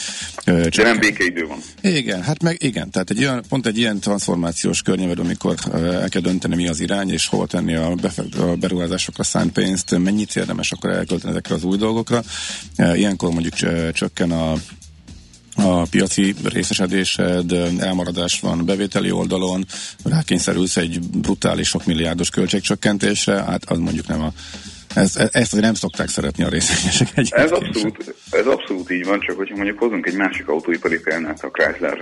[0.46, 1.58] Uh, csak De nem békeidő van.
[1.80, 2.90] Igen, hát meg igen.
[2.90, 7.10] Tehát egy olyan, pont egy ilyen transformációs környezet, amikor el kell dönteni, mi az irány,
[7.10, 7.94] és hol tenni a
[8.60, 12.22] beruházásokra szánt pénzt, mennyit érdemes akkor elkölteni ezekre az új dolgokra.
[12.76, 13.54] E, ilyenkor mondjuk
[13.92, 14.54] csökken a
[15.62, 19.64] a piaci részesedésed, elmaradás van bevételi oldalon,
[20.04, 24.32] rákényszerülsz egy brutális sok milliárdos költségcsökkentésre, hát az mondjuk nem a
[24.94, 27.44] ez, ezt azért nem szokták szeretni a részvényesek egyébként.
[27.44, 31.50] Ez abszolút, ez abszolút így van, csak hogyha mondjuk hozunk egy másik autóipari példát a
[31.50, 31.98] Chrysler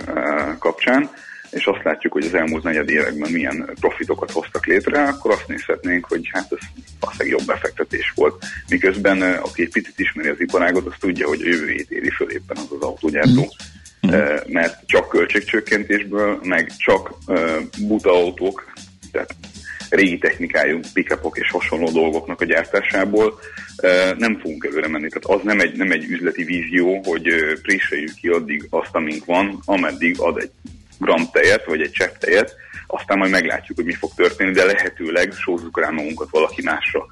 [0.59, 1.09] kapcsán,
[1.57, 6.05] és azt látjuk, hogy az elmúlt negyed években milyen profitokat hoztak létre, akkor azt nézhetnénk,
[6.05, 6.67] hogy hát ez
[6.99, 8.43] valószínűleg jobb befektetés volt.
[8.69, 12.57] Miközben aki egy picit ismeri az iparágot, az tudja, hogy a jövőjét éri föl éppen
[12.57, 13.53] az az autógyártó.
[14.07, 14.11] Mm.
[14.47, 17.13] Mert csak költségcsökkentésből, meg csak
[17.79, 18.73] buta autók,
[19.11, 19.35] tehát
[19.89, 23.39] régi technikájú pickupok és hasonló dolgoknak a gyártásából
[24.17, 25.07] nem fogunk előre menni.
[25.07, 27.27] Tehát az nem egy, nem egy üzleti vízió, hogy
[27.61, 30.51] préseljük ki addig azt, amink van, ameddig ad egy
[30.99, 32.55] gram tejet, vagy egy csepp tejet,
[32.87, 37.05] aztán majd meglátjuk, hogy mi fog történni, de lehetőleg sózzuk rá magunkat valaki másra.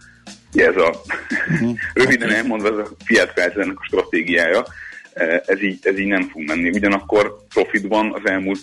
[0.54, 1.02] Ugye ez a,
[1.50, 1.78] uh-huh.
[1.94, 4.66] röviden elmondva, ez a Fiat Chryslernek a stratégiája,
[5.14, 6.70] e, ez így, ez így nem fog menni.
[6.70, 8.62] Ugyanakkor profitban az elmúlt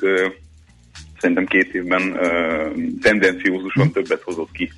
[1.20, 2.18] szerintem két évben
[3.03, 3.93] tendenciózusan uh-huh.
[3.93, 4.73] többet hozott ki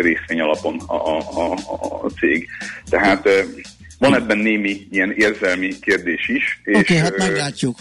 [0.00, 2.48] részvény alapon a, a, a, a cég.
[2.90, 3.28] Tehát
[3.98, 6.60] van ebben némi ilyen érzelmi kérdés is.
[6.66, 7.76] Oké, okay, hát meglátjuk.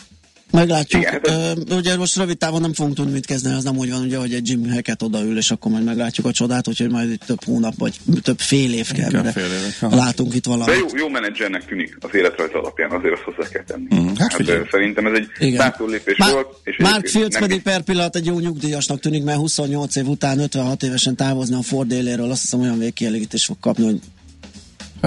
[0.53, 1.01] Meglátjuk.
[1.01, 1.21] Igen,
[1.69, 4.17] uh, ugye most rövid távon nem fogunk tudni mit kezdeni, az nem úgy van, ugye,
[4.17, 7.43] hogy egy Jim Hackett odaül, és akkor majd meglátjuk a csodát, úgyhogy majd itt több
[7.43, 10.75] hónap, vagy több fél év kell, mire fél látunk itt valamit.
[10.75, 13.87] De jó, jó menedzsernek tűnik az életrajta alapján, azért azt hozzá kell tenni.
[13.95, 15.57] Mm, hát, hát szerintem ez egy Igen.
[15.57, 16.47] bátor lépés Má- volt.
[16.63, 20.83] És Mark Fields pedig per pillanat egy jó nyugdíjasnak tűnik, mert 28 év után 56
[20.83, 23.99] évesen távozni a Ford éléről, azt hiszem olyan végkielégítés fog kapni, hogy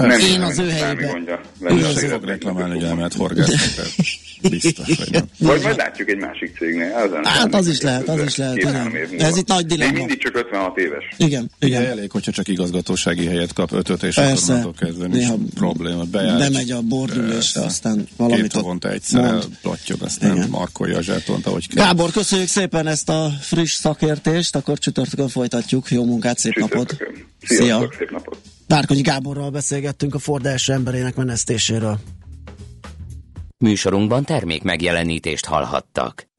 [0.05, 1.27] nem, én az ő helyében.
[1.69, 3.55] Én az fog reklamálni, hogy elmehet horgászni.
[4.49, 5.25] Biztos, hogy nem.
[5.37, 6.91] Vagy majd látjuk egy másik cégnél.
[6.91, 8.67] Ezen hát az is lehet, az is lehet.
[9.17, 9.91] Ez itt nagy dilemma.
[9.91, 11.03] Még mindig csak 56 éves.
[11.17, 11.81] Igen, igen.
[11.81, 14.53] Ugye elég, hogyha csak igazgatósági helyet kap ötöt, és Persze.
[14.53, 16.03] akkor kezdve nincs probléma.
[16.03, 20.49] Bejár, bemegy a bordülésre, aztán valamit Két havonta egyszer plattyog, aztán igen.
[20.49, 21.85] markolja a zsetont, ahogy kell.
[21.85, 25.91] Gábor, köszönjük szépen ezt a friss szakértést, akkor csütörtökön folytatjuk.
[25.91, 26.97] Jó munkát, szép napot.
[27.41, 27.89] Szia.
[27.97, 28.37] Szép napot.
[28.67, 31.99] Várkonyi Gáborral beszélgettünk a Ford első emberének menesztéséről.
[33.57, 36.27] Műsorunkban termék megjelenítést hallhattak.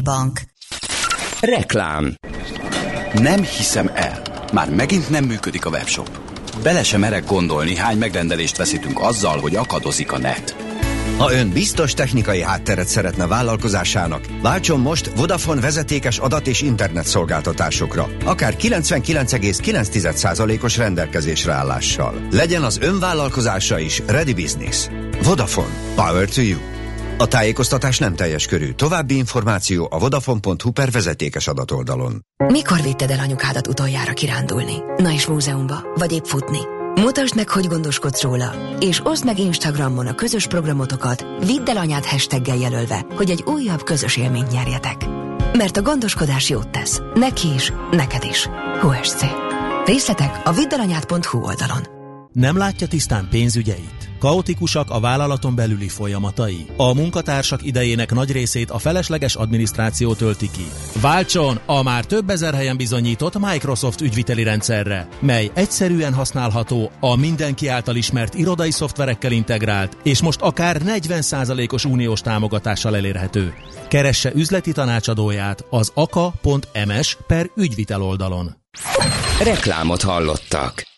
[0.00, 0.40] Bank.
[1.40, 2.14] Reklám
[3.14, 4.22] Nem hiszem el.
[4.52, 6.10] Már megint nem működik a webshop.
[6.62, 10.56] Bele sem merek gondolni, hány megrendelést veszítünk azzal, hogy akadozik a net.
[11.18, 18.08] Ha ön biztos technikai hátteret szeretne vállalkozásának, váltson most Vodafone vezetékes adat és internet szolgáltatásokra,
[18.24, 22.26] akár 99,9%-os rendelkezésre állással.
[22.30, 24.88] Legyen az ön vállalkozása is Ready Business.
[25.22, 25.72] Vodafone.
[25.94, 26.58] Power to you.
[27.20, 28.72] A tájékoztatás nem teljes körű.
[28.72, 32.24] További információ a vodafone.hu per vezetékes adatoldalon.
[32.46, 34.74] Mikor vitted el anyukádat utoljára kirándulni?
[34.96, 35.86] Na és múzeumba?
[35.94, 36.58] Vagy épp futni?
[36.94, 42.04] Mutasd meg, hogy gondoskodsz róla, és oszd meg Instagramon a közös programotokat, vidd el anyád
[42.04, 45.06] hashtaggel jelölve, hogy egy újabb közös élményt nyerjetek.
[45.52, 47.00] Mert a gondoskodás jót tesz.
[47.14, 48.48] Neki is, neked is.
[48.80, 49.24] HSC.
[49.84, 51.97] Részletek a viddalanyád.hu oldalon.
[52.38, 54.10] Nem látja tisztán pénzügyeit?
[54.18, 56.66] Kaotikusak a vállalaton belüli folyamatai.
[56.76, 60.66] A munkatársak idejének nagy részét a felesleges adminisztráció tölti ki.
[61.00, 67.68] Váltson a már több ezer helyen bizonyított Microsoft ügyviteli rendszerre, mely egyszerűen használható, a mindenki
[67.68, 73.54] által ismert irodai szoftverekkel integrált, és most akár 40%-os uniós támogatással elérhető.
[73.88, 78.56] Keresse üzleti tanácsadóját az aka.ms per ügyvitel oldalon.
[79.42, 80.97] Reklámot hallottak.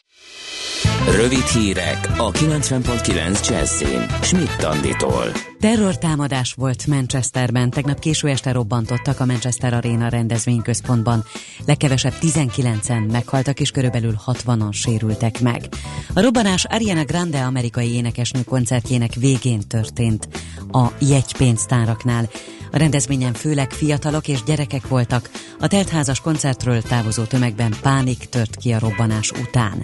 [1.16, 4.06] Rövid hírek a 90.9 Jazzin.
[4.22, 5.32] Schmidt Anditól.
[5.60, 7.70] Terrortámadás volt Manchesterben.
[7.70, 11.24] Tegnap késő este robbantottak a Manchester Arena rendezvényközpontban.
[11.66, 15.68] Legkevesebb 19-en meghaltak és körülbelül 60-an sérültek meg.
[16.14, 20.28] A robbanás Ariana Grande amerikai énekesnő koncertjének végén történt
[20.72, 22.28] a jegypénztáraknál.
[22.72, 25.30] A rendezvényen főleg fiatalok és gyerekek voltak.
[25.60, 29.82] A teltházas koncertről távozó tömegben pánik tört ki a robbanás után.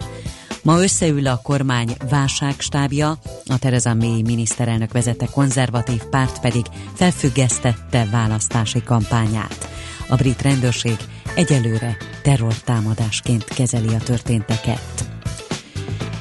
[0.67, 6.65] Ma összeül a kormány válságstábja, a Tereza May miniszterelnök vezette konzervatív párt pedig
[6.95, 9.69] felfüggesztette választási kampányát.
[10.09, 10.97] A brit rendőrség
[11.35, 15.09] egyelőre terrortámadásként kezeli a történteket.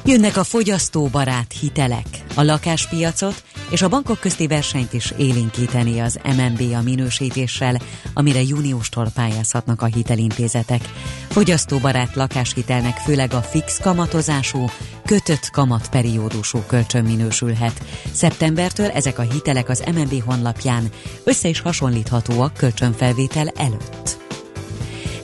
[0.08, 2.06] Jönnek a fogyasztóbarát hitelek.
[2.34, 7.76] A lakáspiacot és a bankok közti versenyt is élénkíteni az MNB a minősítéssel,
[8.14, 10.80] amire júniustól pályázhatnak a hitelintézetek.
[11.28, 14.64] Fogyasztóbarát lakáshitelnek főleg a fix kamatozású,
[15.04, 17.82] kötött kamatperiódusú kölcsön minősülhet.
[18.12, 20.88] Szeptembertől ezek a hitelek az MNB honlapján
[21.24, 24.24] össze is hasonlíthatóak kölcsönfelvétel előtt.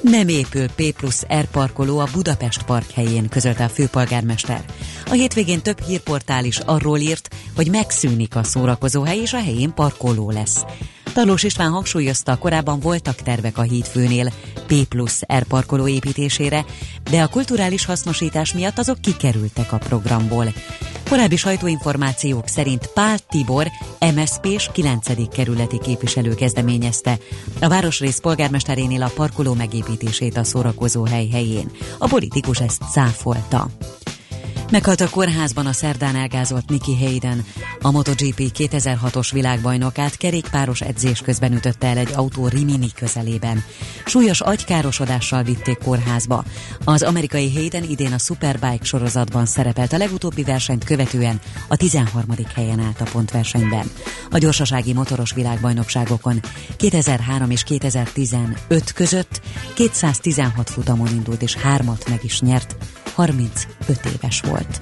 [0.02, 4.64] Nem épül P plusz R parkoló a Budapest park helyén, közölte a főpolgármester.
[5.06, 10.30] A hétvégén több hírportál is arról írt, hogy megszűnik a szórakozóhely és a helyén parkoló
[10.30, 10.64] lesz.
[11.12, 14.32] Talós István hangsúlyozta, korábban voltak tervek a hídfőnél
[14.66, 16.64] P plusz R parkoló építésére,
[17.10, 20.46] de a kulturális hasznosítás miatt azok kikerültek a programból.
[21.08, 23.66] Korábbi sajtóinformációk szerint Pál Tibor,
[24.14, 25.28] MSZP-s 9.
[25.28, 27.18] kerületi képviselő kezdeményezte
[27.60, 31.70] a városrész polgármesterénél a parkoló megépítését a szórakozó hely helyén.
[31.98, 33.68] A politikus ezt cáfolta.
[34.72, 37.44] Meghalt a kórházban a szerdán elgázolt Nicky Hayden.
[37.80, 43.64] A MotoGP 2006-os világbajnokát kerékpáros edzés közben ütötte el egy autó Rimini közelében.
[44.04, 46.44] Súlyos agykárosodással vitték kórházba.
[46.84, 52.34] Az amerikai Hayden idén a Superbike sorozatban szerepelt a legutóbbi versenyt követően a 13.
[52.54, 53.90] helyen állt a pontversenyben.
[54.30, 56.40] A gyorsasági motoros világbajnokságokon
[56.76, 59.40] 2003 és 2015 között
[59.74, 62.76] 216 futamon indult és hármat meg is nyert,
[63.14, 64.80] 35 éves volt.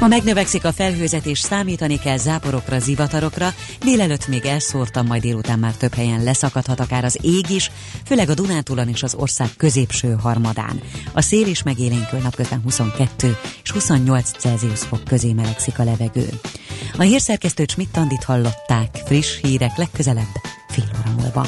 [0.00, 5.74] Ma megnövekszik a felhőzet és számítani kell záporokra, zivatarokra, délelőtt még elszórtam, majd délután már
[5.74, 7.70] több helyen leszakadhat akár az ég is,
[8.04, 10.80] főleg a Dunántúlon és az ország középső harmadán.
[11.12, 16.28] A szél is megélénkül napközben 22 és 28 Celsius fok közé melegszik a levegő.
[16.96, 21.46] A hírszerkesztő Schmidt-Tandit hallották, friss hírek legközelebb fél óra múlva.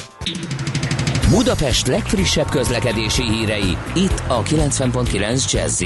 [1.32, 5.82] Budapest legfrissebb közlekedési hírei, itt a 90.9 jazz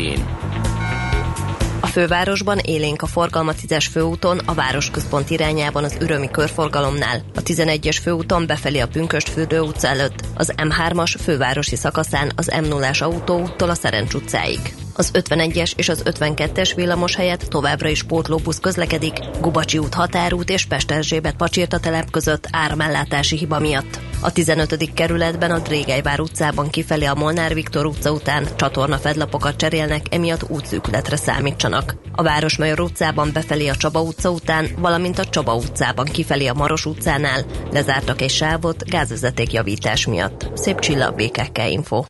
[1.80, 7.98] a fővárosban élénk a forgalma 10-es főúton, a városközpont irányában az Ürömi körforgalomnál, a 11-es
[8.02, 14.14] főúton befelé a Pünköstfürdő utca előtt, az M3-as fővárosi szakaszán az M0-as autóúttól a Szerencs
[14.14, 14.60] utcáig.
[14.94, 20.64] Az 51-es és az 52-es villamos helyett továbbra is pótlóbusz közlekedik, Gubacsi út határút és
[20.64, 24.05] Pesterzsébet pacsirta telep között áramellátási hiba miatt.
[24.20, 24.92] A 15.
[24.94, 31.16] kerületben a Drégelyvár utcában kifelé a Molnár Viktor utca után csatorna fedlapokat cserélnek, emiatt útszűkületre
[31.16, 31.96] számítsanak.
[32.12, 36.84] A Városmajor utcában befelé a Csaba utca után, valamint a Csaba utcában kifelé a Maros
[36.84, 40.50] utcánál lezártak egy sávot gázvezeték javítás miatt.
[40.54, 42.04] Szép csillag BKK Info.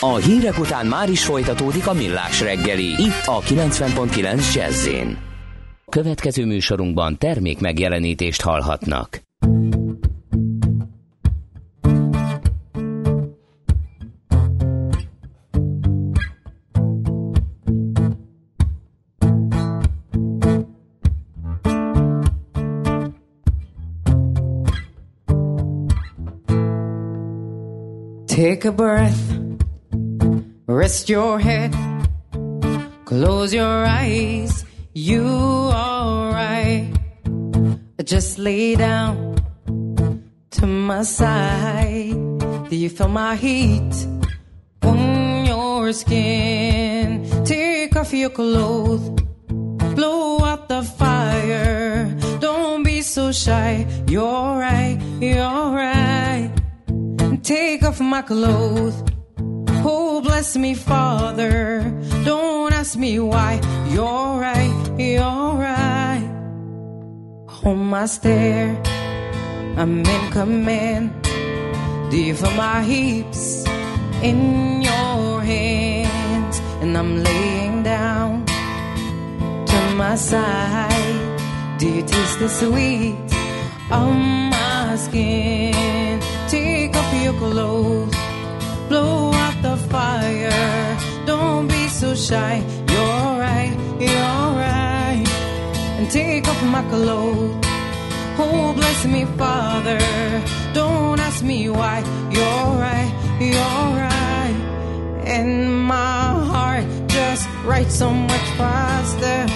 [0.00, 4.88] A hírek után már is folytatódik a millás reggeli, itt a 90.9 jazz
[5.88, 9.20] Következő műsorunkban termék megjelenítést hallhatnak.
[28.40, 29.36] Take a breath,
[30.66, 31.76] rest your head,
[33.04, 34.64] close your eyes.
[34.94, 36.88] You alright?
[38.02, 39.36] Just lay down
[40.52, 42.16] to my side.
[42.70, 43.92] Do you feel my heat
[44.84, 47.28] on your skin?
[47.44, 49.06] Take off your clothes,
[49.94, 52.08] blow out the fire.
[52.40, 53.86] Don't be so shy.
[54.08, 56.59] You're right, you're right.
[57.50, 59.02] Take off my clothes.
[59.82, 61.82] Oh, bless me, Father.
[62.24, 63.60] Don't ask me why.
[63.88, 66.30] You're right, you're right.
[67.64, 68.80] On my stare,
[69.76, 71.10] I'm in command.
[72.12, 73.64] Feel my heaps
[74.22, 76.60] in your hands?
[76.80, 78.46] And I'm laying down
[79.66, 81.40] to my side.
[81.80, 83.16] Do you taste the sweet
[83.90, 85.99] on my skin?
[87.12, 88.14] Your clothes
[88.88, 90.96] blow out the fire.
[91.26, 92.62] Don't be so shy.
[92.88, 95.24] You're right, you're right.
[95.98, 97.66] And take off my clothes.
[98.38, 99.98] Oh, bless me, Father.
[100.72, 101.98] Don't ask me why.
[102.30, 104.56] You're right, you're right.
[105.26, 109.46] And my heart just writes so much faster.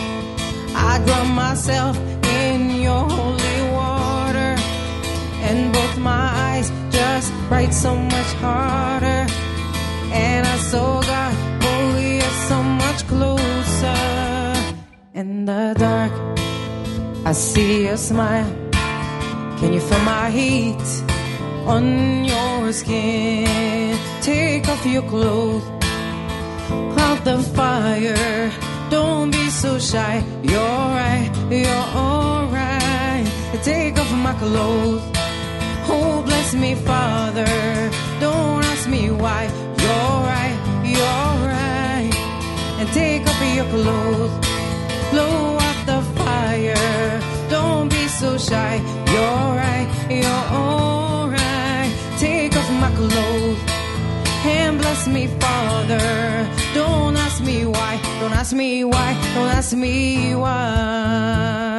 [0.77, 1.97] I drown myself
[2.43, 3.44] in your holy
[7.51, 9.27] write so much harder.
[10.13, 14.03] And I saw God, oh, we are so much closer.
[15.15, 16.13] In the dark,
[17.25, 18.51] I see your smile.
[19.59, 20.87] Can you feel my heat
[21.67, 23.97] on your skin?
[24.21, 25.65] Take off your clothes,
[26.99, 28.51] out the fire.
[28.91, 30.23] Don't be so shy.
[30.43, 33.27] You're right, you're alright.
[33.63, 35.14] Take off my clothes.
[35.87, 37.91] Oh, bless me, Father.
[38.21, 39.45] Don't ask me why.
[39.83, 42.13] You're right, you're right.
[42.79, 44.33] And take off your clothes.
[45.11, 47.21] Blow out the fire.
[47.51, 48.75] Don't be so shy.
[49.13, 51.91] You're right, you're alright.
[52.19, 53.59] Take off my clothes.
[54.47, 56.49] And bless me, Father.
[56.75, 58.01] Don't ask me why.
[58.21, 59.15] Don't ask me why.
[59.35, 61.74] Don't ask me why.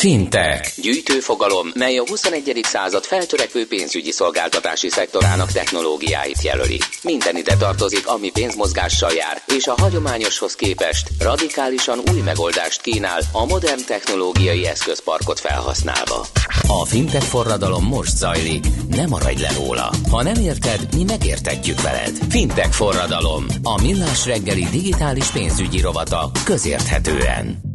[0.00, 0.80] Fintech.
[0.80, 2.60] Gyűjtőfogalom, mely a 21.
[2.62, 6.78] század feltörekvő pénzügyi szolgáltatási szektorának technológiáit jelöli.
[7.02, 13.44] Minden ide tartozik, ami pénzmozgással jár, és a hagyományoshoz képest radikálisan új megoldást kínál a
[13.46, 16.26] modern technológiai eszközparkot felhasználva.
[16.66, 19.90] A fintech forradalom most zajlik, ne maradj le róla.
[20.10, 22.18] Ha nem érted, mi megértetjük veled.
[22.28, 27.69] Fintech forradalom, a millás reggeli digitális pénzügyi rovata közérthetően.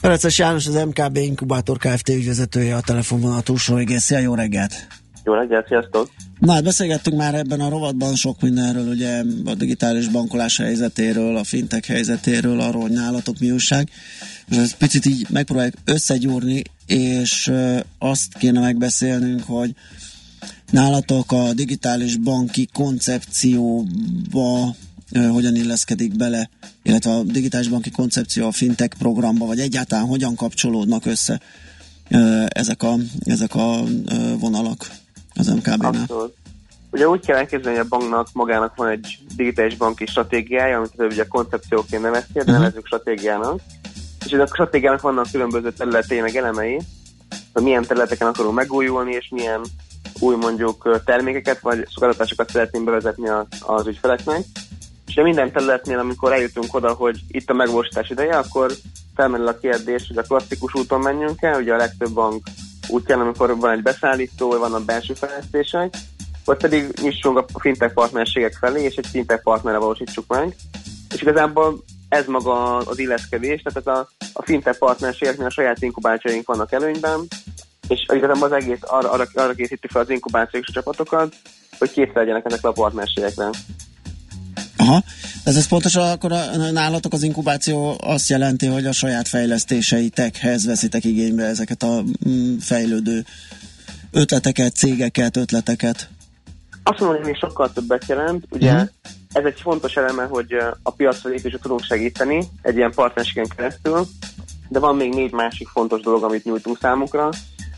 [0.00, 2.08] Ferences János, az MKB Inkubátor Kft.
[2.08, 3.98] ügyvezetője a telefonvonal túlsó végén.
[3.98, 4.86] Szia, jó reggelt!
[5.24, 6.10] Jó reggelt, sziasztok!
[6.38, 11.44] Na, hát beszélgettünk már ebben a rovatban sok mindenről, ugye a digitális bankolás helyzetéről, a
[11.44, 13.88] fintek helyzetéről, arról, hogy nálatok mi újság.
[14.48, 17.52] És ezt picit így megpróbáljuk összegyúrni, és
[17.98, 19.74] azt kéne megbeszélnünk, hogy
[20.70, 24.74] nálatok a digitális banki koncepcióba
[25.30, 26.50] hogyan illeszkedik bele,
[26.86, 31.40] illetve a digitális banki koncepció a fintech programba, vagy egyáltalán hogyan kapcsolódnak össze
[32.48, 33.82] ezek a, ezek a
[34.38, 34.86] vonalak
[35.34, 35.94] az MKB-nál?
[36.00, 36.34] Abszolút.
[36.90, 41.26] Ugye úgy kell elképzelni, hogy a banknak magának van egy digitális banki stratégiája, amit ugye
[41.26, 42.58] koncepcióként neveztél, de uh-huh.
[42.58, 43.60] nevezünk stratégiának.
[44.26, 46.80] És a stratégiának vannak különböző területei, meg elemei,
[47.52, 49.60] hogy milyen területeken akarunk megújulni, és milyen
[50.18, 54.44] új mondjuk termékeket vagy szolgáltatásokat szeretnénk bevezetni az, az ügyfeleknek.
[55.16, 58.72] És minden területnél, amikor eljutunk oda, hogy itt a megvalósítás ideje, akkor
[59.14, 62.46] felmerül a kérdés, hogy a klasszikus úton menjünk el, ugye a legtöbb bank
[62.88, 65.94] útján, amikor van egy beszállító, van a belső fejlesztések,
[66.44, 70.56] vagy pedig nyissunk a fintech partnerségek felé, és egy fintech partnerre valósítsuk meg.
[71.14, 76.46] És igazából ez maga az illeszkedés, tehát ez a, a fintech partnerségeknél a saját inkubációink
[76.46, 77.26] vannak előnyben,
[77.88, 81.34] és igazából az egész arra, arra, arra készíti fel az inkubációs csapatokat,
[81.78, 83.50] hogy kész legyenek ezek a partnerségekre.
[84.76, 85.02] Aha,
[85.44, 91.04] ez, ez pontosan akkor a, nálatok az inkubáció azt jelenti, hogy a saját fejlesztéseitekhez veszitek
[91.04, 93.24] igénybe ezeket a mm, fejlődő
[94.12, 96.08] ötleteket, cégeket, ötleteket?
[96.82, 98.44] Azt mondom, hogy még sokkal többet jelent.
[98.50, 98.88] Ugye uh-huh.
[99.32, 100.52] ez egy fontos eleme, hogy
[100.82, 104.06] a piacra lépésre tudunk segíteni egy ilyen partnerségen keresztül,
[104.68, 107.30] de van még négy másik fontos dolog, amit nyújtunk számukra.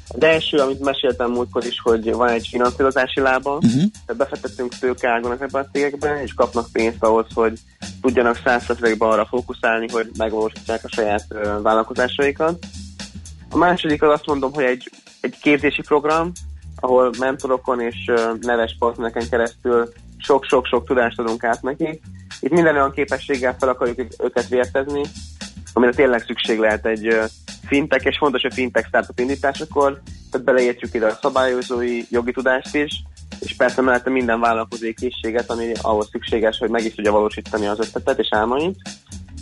[0.09, 3.83] Az első, amit meséltem múltkor is, hogy van egy finanszírozási lába, uh-huh.
[4.07, 7.59] tehát befektettünk tőkeágon ezekbe a cégekbe, és kapnak pénzt ahhoz, hogy
[8.01, 12.67] tudjanak százszerzelékben arra fókuszálni, hogy megvalósítsák a saját uh, vállalkozásaikat.
[13.51, 14.91] A második az azt mondom, hogy egy,
[15.21, 16.33] egy képzési program,
[16.77, 22.03] ahol mentorokon és uh, neves partnereken keresztül sok-sok-sok tudást adunk át nekik.
[22.41, 25.03] Itt minden olyan képességgel fel akarjuk őket vértezni,
[25.73, 27.19] amire tényleg szükség lehet egy
[27.67, 33.03] fintek, és fontos a fintek startup indításakor, tehát beleértjük ide a szabályozói jogi tudást is,
[33.41, 37.79] és persze mellette minden vállalkozói készséget, ami ahhoz szükséges, hogy meg is tudja valósítani az
[37.79, 38.77] ötletet és álmait.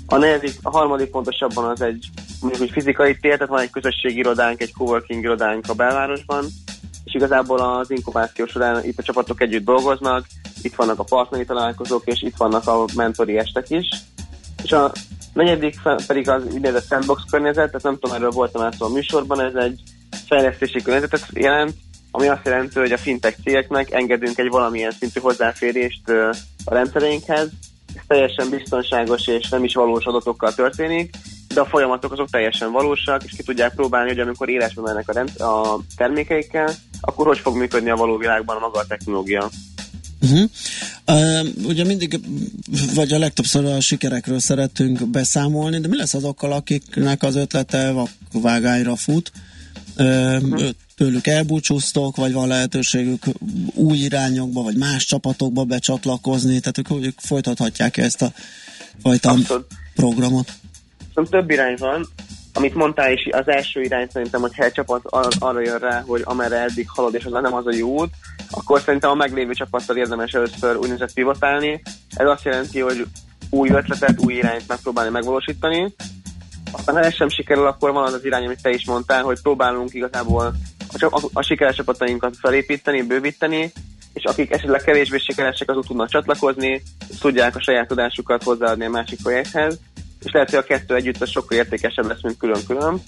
[0.07, 2.09] A, negyedik, a harmadik pontosabban az egy
[2.41, 6.45] mondjuk egy fizikai tér, tehát van egy közösségi irodánk, egy coworking irodánk a belvárosban,
[7.05, 10.27] és igazából az inkubáció során itt a csapatok együtt dolgoznak,
[10.63, 13.89] itt vannak a partneri találkozók, és itt vannak a mentori estek is.
[14.63, 14.93] És a
[15.37, 19.55] negyedik pedig az úgynevezett sandbox környezet, tehát nem tudom, erről voltam át a műsorban, ez
[19.55, 19.81] egy
[20.27, 21.75] fejlesztési környezetet jelent,
[22.11, 26.09] ami azt jelenti, hogy a fintech cégeknek engedünk egy valamilyen szintű hozzáférést
[26.65, 27.49] a rendszereinkhez.
[27.95, 31.15] Ez teljesen biztonságos és nem is valós adatokkal történik,
[31.55, 35.13] de a folyamatok azok teljesen valósak, és ki tudják próbálni, hogy amikor élesbe mennek a,
[35.13, 39.51] rend- a termékeikkel, akkor hogy fog működni a való világban a maga a technológia.
[40.21, 40.51] Uh-huh.
[41.65, 42.21] Ugye mindig,
[42.95, 47.93] vagy a legtöbbször a sikerekről szeretünk beszámolni, de mi lesz azokkal, akiknek az ötlete
[48.33, 49.33] vágányra fut?
[50.97, 53.25] Tőlük elbúcsúztok, vagy van lehetőségük
[53.75, 58.33] új irányokba, vagy más csapatokba becsatlakozni, tehát ők, ők folytathatják ezt a
[59.03, 59.67] fajta Abszolút.
[59.95, 60.53] programot?
[61.15, 62.09] Szóval több irány van
[62.57, 66.23] amit mondtál is, az első irány szerintem, hogy egy csapat ar- arra jön rá, hogy
[66.25, 68.11] amerre eddig halad, és az nem az a jó út,
[68.51, 71.83] akkor szerintem a meglévő csapattal érdemes először úgynevezett pivotálni.
[72.17, 73.07] Ez azt jelenti, hogy
[73.51, 75.95] új ötletet, új irányt megpróbálni megvalósítani.
[76.73, 79.43] Aztán ha ez sem sikerül, akkor van az az irány, amit te is mondtál, hogy
[79.43, 80.55] próbálunk igazából
[80.99, 83.73] a, a, a sikeres csapatainkat felépíteni, bővíteni,
[84.13, 88.91] és akik esetleg kevésbé sikeresek, azok tudnak csatlakozni, és tudják a saját tudásukat hozzáadni a
[88.91, 89.79] másik projekthez
[90.27, 93.03] és lehet, hogy a kettő együtt az sokkal értékesebb lesz, mint külön-külön.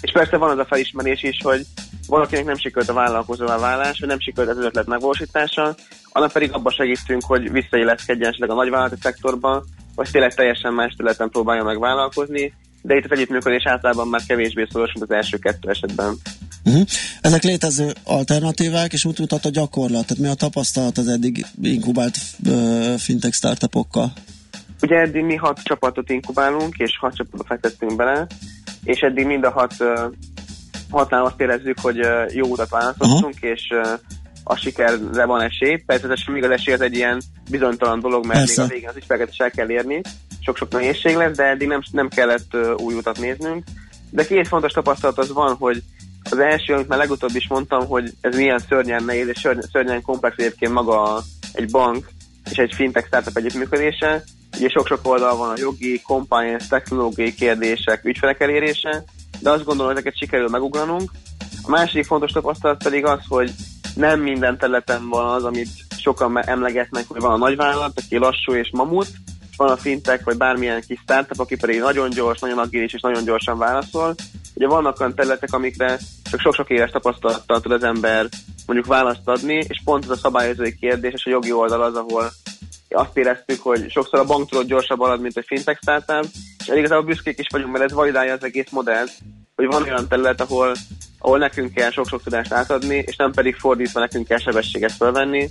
[0.00, 1.66] És persze van az a felismerés is, hogy
[2.08, 5.74] valakinek nem sikerült a vállalkozóvá válás, vagy nem sikerült az ötlet megvalósítása,
[6.12, 11.30] annak pedig abban segítünk, hogy visszailleszkedjen esetleg a nagyvállalati szektorba, vagy tényleg teljesen más területen
[11.30, 15.70] próbálja meg vállalkozni, de itt az együttműködés általában már kevésbé szoros, mint az első kettő
[15.70, 16.16] esetben.
[16.64, 16.82] Uh-huh.
[17.20, 20.06] Ezek létező alternatívák, és úgy mutat a gyakorlat.
[20.06, 24.12] Tehát mi a tapasztalat az eddig inkubált uh, fintech startupokkal?
[24.82, 28.26] Ugye eddig mi hat csapatot inkubálunk, és hat csapatot fektettünk bele,
[28.84, 29.74] és eddig mind a hat
[30.90, 33.50] hatnál azt érezzük, hogy jó utat választottunk, uh-huh.
[33.50, 33.74] és
[34.44, 35.76] a sikerre van esély.
[35.76, 37.20] Persze ez még az esély az egy ilyen
[37.50, 38.62] bizonytalan dolog, mert Persze.
[38.62, 40.00] még a végén az ügyfeleket is el kell érni.
[40.40, 43.64] Sok-sok nehézség lesz, de eddig nem, nem kellett új utat néznünk.
[44.10, 45.82] De két fontos tapasztalat az van, hogy
[46.30, 50.36] az első, amit már legutóbb is mondtam, hogy ez milyen szörnyen nehéz és szörnyen komplex
[50.38, 51.22] egyébként maga
[51.52, 52.08] egy bank
[52.50, 54.24] és egy fintech startup együttműködése,
[54.56, 59.04] Ugye sok-sok oldal van a jogi, compliance, technológiai kérdések, ügyfelek elérése,
[59.40, 61.10] de azt gondolom, hogy ezeket sikerül megugranunk.
[61.62, 63.50] A másik fontos tapasztalat pedig az, hogy
[63.94, 65.68] nem minden területen van az, amit
[66.00, 69.08] sokan emlegetnek, hogy van a nagyvállalat, aki lassú és mamut,
[69.50, 73.00] és van a fintek, vagy bármilyen kis startup, aki pedig nagyon gyors, nagyon agilis és
[73.00, 74.14] nagyon gyorsan válaszol.
[74.54, 75.98] Ugye vannak olyan területek, amikre
[76.30, 78.28] csak sok-sok éves tapasztalattal tud az ember
[78.66, 82.30] mondjuk választ adni, és pont ez a szabályozói kérdés és a jogi oldal az, ahol
[82.88, 86.30] azt éreztük, hogy sokszor a bank tudott gyorsabb alad, mint egy fintech startup,
[86.68, 89.12] és igazából büszkék is vagyunk, mert ez validálja az egész modellt,
[89.54, 90.74] hogy van olyan terület, ahol,
[91.18, 95.50] ahol nekünk kell sok-sok tudást átadni, és nem pedig fordítva nekünk kell sebességet felvenni,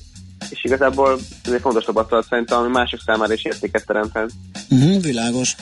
[0.49, 4.31] és igazából ez egy fontos tapasztalat szerintem, ami mások számára is értéket teremthet.
[4.69, 5.55] Uh-huh, világos.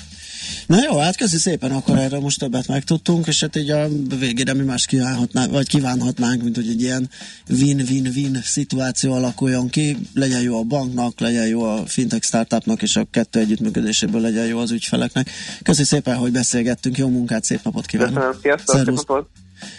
[0.68, 3.88] Na jó, hát köszi szépen, akkor erről most többet megtudtunk, és hát így a
[4.20, 7.10] végére mi más kívánhatnánk, vagy kívánhatnánk, mint hogy egy ilyen
[7.50, 13.08] win-win-win szituáció alakuljon ki, legyen jó a banknak, legyen jó a fintech startupnak, és a
[13.12, 15.30] kettő együttműködéséből legyen jó az ügyfeleknek.
[15.64, 18.14] Köszi szépen, hogy beszélgettünk, jó munkát, szép napot kívánok!
[18.14, 19.30] Köszönöm, sziasztok!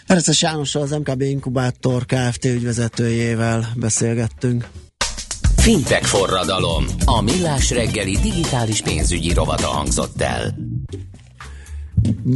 [0.07, 2.45] Pereces Jánossal, az MKB Inkubátor Kft.
[2.45, 4.69] ügyvezetőjével beszélgettünk.
[5.67, 6.85] Fintech forradalom.
[7.05, 10.55] A millás reggeli digitális pénzügyi rovata hangzott el.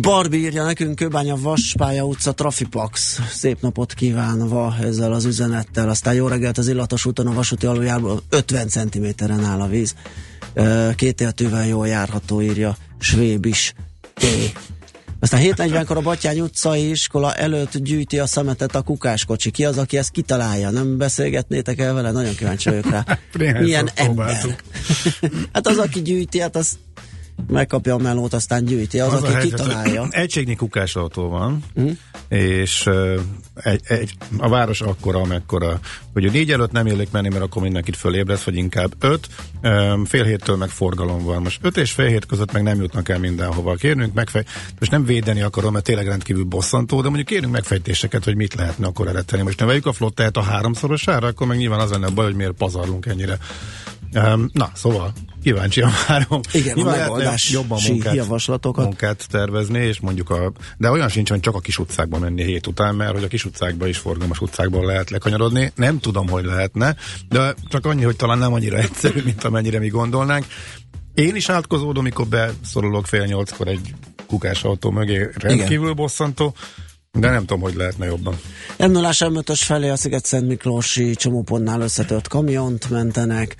[0.01, 3.20] Barbi írja nekünk Kőbánya Vaspálya utca Trafipax.
[3.31, 5.89] Szép napot kívánva ezzel az üzenettel.
[5.89, 9.95] Aztán jó reggelt az illatos úton a vasúti aluljárból 50 cm-en áll a víz.
[10.95, 13.55] Két éltővel jól járható, írja Svéb
[14.14, 14.24] T.
[15.21, 19.51] Aztán 7.40-kor a Batyány utcai iskola előtt gyűjti a szemetet a kukáskocsi.
[19.51, 20.71] Ki az, aki ezt kitalálja?
[20.71, 22.11] Nem beszélgetnétek el vele?
[22.11, 23.05] Nagyon kíváncsi vagyok rá.
[23.61, 24.57] Milyen ember?
[25.53, 26.79] hát az, aki gyűjti, hát az
[27.49, 29.01] megkapja a melót, aztán gyűjti.
[29.01, 30.07] Az, az aki helyzet, kitalálja.
[30.11, 31.97] Egységnyi kukásautó van, uh-huh.
[32.28, 33.20] és uh,
[33.55, 35.80] egy, egy, a város akkora, amekkora,
[36.12, 39.28] hogy a négy előtt nem élik menni, mert akkor mindenkit fölébresz, vagy inkább öt,
[39.62, 41.43] um, fél héttől meg forgalom van.
[41.43, 43.74] Most öt és fél hét között meg nem jutnak el mindenhova.
[43.74, 44.45] Kérnünk megfej...
[44.78, 48.86] most nem védeni akarom, mert tényleg rendkívül bosszantó, de mondjuk kérünk megfejtéseket, hogy mit lehetne
[48.86, 49.43] akkor eredeteni.
[49.43, 52.53] Most neveljük a flottát a háromszorosára, akkor meg nyilván az lenne a baj, hogy miért
[52.53, 53.38] pazarlunk ennyire
[54.14, 55.12] Um, na, szóval
[55.43, 56.41] kíváncsi a várom.
[56.53, 58.84] Igen, Nyilván a megoldás jobban munkát, javaslatokat.
[58.84, 62.66] munkát tervezni, és mondjuk a, de olyan sincs, hogy csak a kis utcákba menni hét
[62.66, 65.72] után, mert hogy a kis utcákba is forgalmas utcákból lehet lekanyarodni.
[65.74, 66.97] Nem tudom, hogy lehetne,
[67.28, 70.47] de csak annyi, hogy talán nem annyira egyszerű, mint amennyire mi gondolnánk.
[71.14, 73.95] Én is átkozódom, mikor beszorulok fél nyolckor egy
[74.26, 75.97] kukás autó mögé, rendkívül Igen.
[75.97, 76.55] bosszantó.
[77.12, 78.38] De nem tudom, hogy lehetne jobban.
[78.78, 79.12] m 0
[79.55, 83.57] felé a Sziget-Szent Miklósi csomópontnál összetört kamiont mentenek.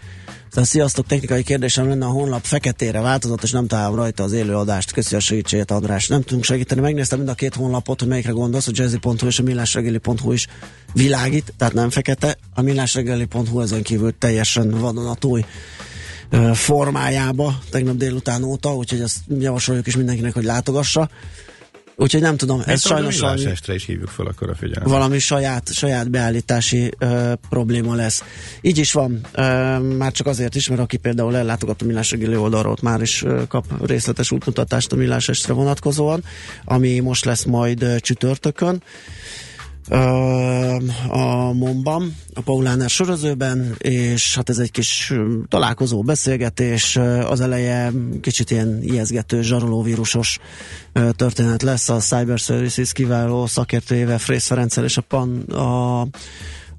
[0.51, 4.92] Tehát sziasztok, technikai kérdésem lenne, a honlap feketére változott, és nem találom rajta az élőadást.
[4.92, 6.09] Köszi a segítséget, András.
[6.09, 6.80] Nem tudunk segíteni.
[6.80, 10.47] Megnéztem mind a két honlapot, hogy melyikre gondolsz, a jazzy.hu és a millásregeli.hu is
[10.93, 12.36] világít, tehát nem fekete.
[12.55, 15.44] A millásregeli.hu ezen kívül teljesen vadonatúj
[16.52, 21.10] formájába tegnap délután óta, úgyhogy ezt javasoljuk is mindenkinek, hogy látogassa.
[22.01, 24.89] Úgyhogy nem tudom, ez sajnos valami, estre is hívjuk fel akkor a figyelmet.
[24.89, 28.22] Valami saját, saját beállítási ö, probléma lesz.
[28.60, 29.43] Így is van, ö,
[29.78, 33.22] már csak azért is, mert aki például ellátogat a Millás reggeli oldalról, ott már is
[33.22, 36.24] ö, kap részletes útmutatást a Millás estre vonatkozóan,
[36.64, 38.82] ami most lesz majd ö, csütörtökön
[41.09, 45.12] a Momban, a Paulánál sorozőben, és hát ez egy kis
[45.48, 46.97] találkozó, beszélgetés,
[47.28, 50.39] az eleje kicsit ilyen ijeszgető, zsarolóvírusos
[51.16, 56.07] történet lesz a Cyber Services kiváló szakértőjével, Frész Ferenccel és a, PAN, a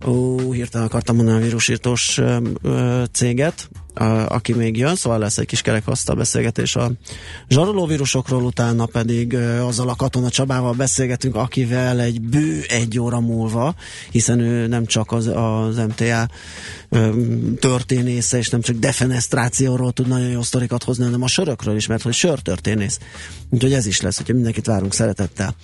[0.06, 5.38] ó, hirtelen akartam mondani a vírusírtós ö, ö, céget, a, aki még jön, szóval lesz
[5.38, 6.92] egy kis kerekasztal beszélgetés a
[7.50, 13.76] zsarolóvírusokról, utána pedig ö, azzal a Katona Csabával beszélgetünk, akivel egy bő egy óra múlva,
[14.12, 16.30] hiszen ő nem csak az, az MTA
[16.90, 17.10] ö,
[17.60, 22.02] történésze, és nem csak defenestrációról tud nagyon jó sztorikat hozni, hanem a sörökről is, mert
[22.02, 23.00] hogy sörtörténész.
[23.50, 25.56] Úgyhogy ez is lesz, hogyha mindenkit várunk szeretettel.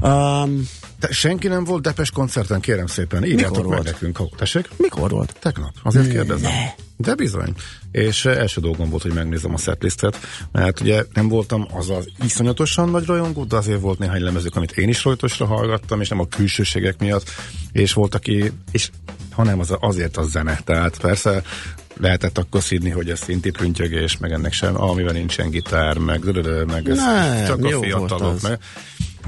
[0.00, 0.68] Um,
[1.00, 3.24] te, senki nem volt Depes koncerten, kérem szépen.
[3.24, 3.84] Írjátok meg volt?
[3.84, 4.36] nekünk.
[4.36, 4.68] Tessék?
[4.76, 5.36] Mikor volt?
[5.40, 5.72] Tegnap.
[5.82, 6.50] Azért kérdezem.
[6.52, 6.84] Ne.
[6.96, 7.54] De bizony.
[7.90, 10.18] És uh, első dolgom volt, hogy megnézem a setlistet,
[10.52, 14.72] mert ugye nem voltam az az iszonyatosan nagy rajongó, de azért volt néhány lemezük, amit
[14.72, 17.30] én is rajtosra hallgattam, és nem a külsőségek miatt,
[17.72, 18.90] és volt, aki, és
[19.30, 20.60] hanem az, azért a zene.
[20.64, 21.42] Tehát persze
[22.00, 26.24] lehetett akkor szídni, hogy ez szinti prüntjögés, meg ennek sem, amivel nincsen gitár, meg,
[26.66, 28.40] meg ez nem, csak a fiatalok.
[28.40, 28.58] Meg,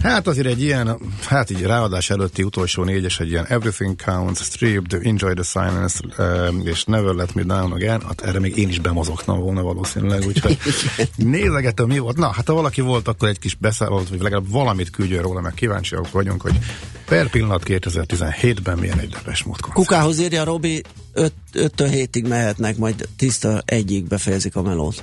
[0.02, 5.06] Hát azért egy ilyen, hát így ráadás előtti utolsó négyes, egy ilyen Everything Counts, Stripped,
[5.06, 8.78] Enjoy the Silence, uh, és Never Let Me Down Again, hát erre még én is
[8.78, 10.58] bemozogtam volna valószínűleg, úgyhogy
[11.16, 12.16] nézegetem mi volt.
[12.16, 15.54] Na, hát ha valaki volt, akkor egy kis beszállott, vagy legalább valamit küldjön róla, meg
[15.54, 16.58] kíváncsiak vagyunk, hogy
[17.06, 20.82] per pillanat 2017-ben milyen egy depes mód Kukához írja Robi,
[21.14, 25.02] 5-től 7-ig mehetnek, majd 10-től 1-ig befejezik a melót.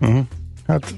[0.00, 0.24] Uh-huh.
[0.66, 0.94] Hát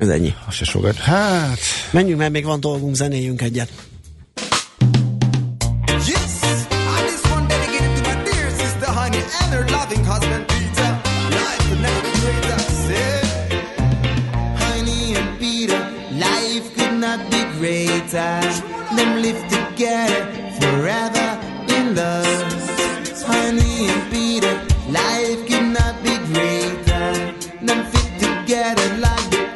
[0.00, 0.34] ez ennyi.
[0.46, 0.96] Az se sokat.
[0.96, 1.58] Hát...
[1.90, 3.70] Menjünk, mert még van dolgunk, zenéjünk egyet.
[18.96, 20.20] Them live together
[20.58, 21.28] forever
[21.68, 22.42] in love.
[23.24, 24.54] Honey and Peter,
[24.88, 27.12] life could not be greater.
[27.66, 29.49] Them fit together like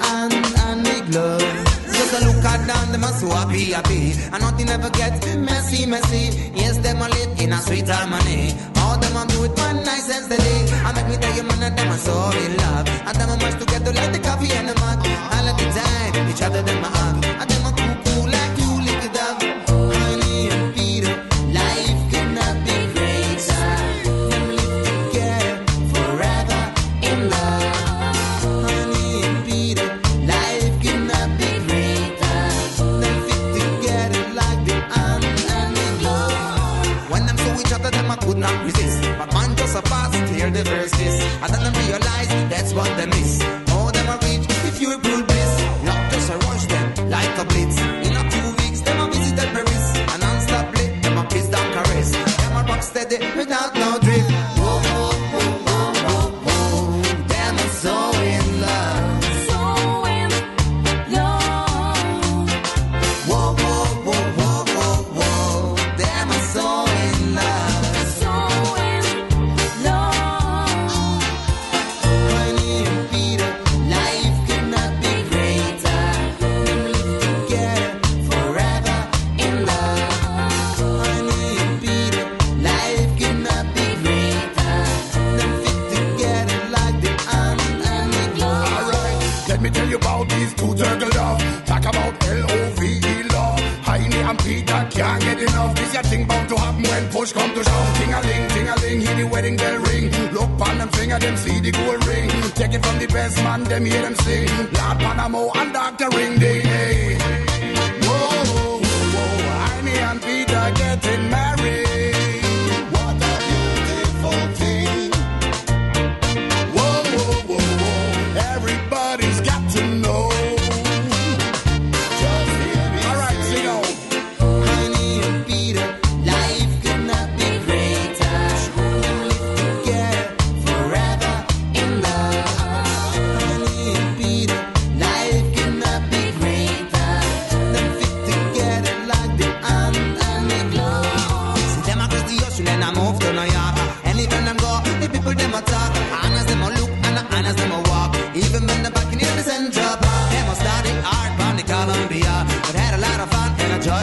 [3.12, 4.12] so happy, happy.
[4.32, 6.52] And nothing ever gets messy, messy.
[6.54, 8.54] Yes, them a live in a sweet harmony.
[8.76, 10.56] All them a do it one night nice and steady.
[10.86, 12.12] I make me tell you, man, that them a so
[12.44, 12.88] in love.
[13.08, 15.06] And them a much together like the coffee and the mug.
[15.34, 17.23] All of the time, each other them a hug.
[42.74, 43.23] What they miss.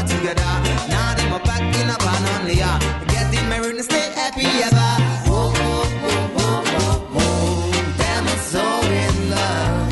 [0.01, 0.51] Fun and a joy together.
[0.89, 2.79] Now them a back in a Panonia.
[3.07, 4.97] Getting married and stay happy ever.
[7.97, 9.89] Them are so in love.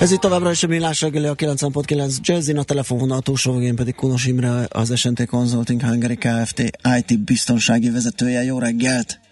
[0.00, 3.94] Ez itt továbbra is a Millás reggeli a 90.9 Jazzin, a telefonvonal túlsó végén pedig
[3.94, 6.58] Kunos Imre, az SNT Consulting Hungary Kft.
[6.98, 8.42] IT biztonsági vezetője.
[8.42, 9.29] Jó reggelt!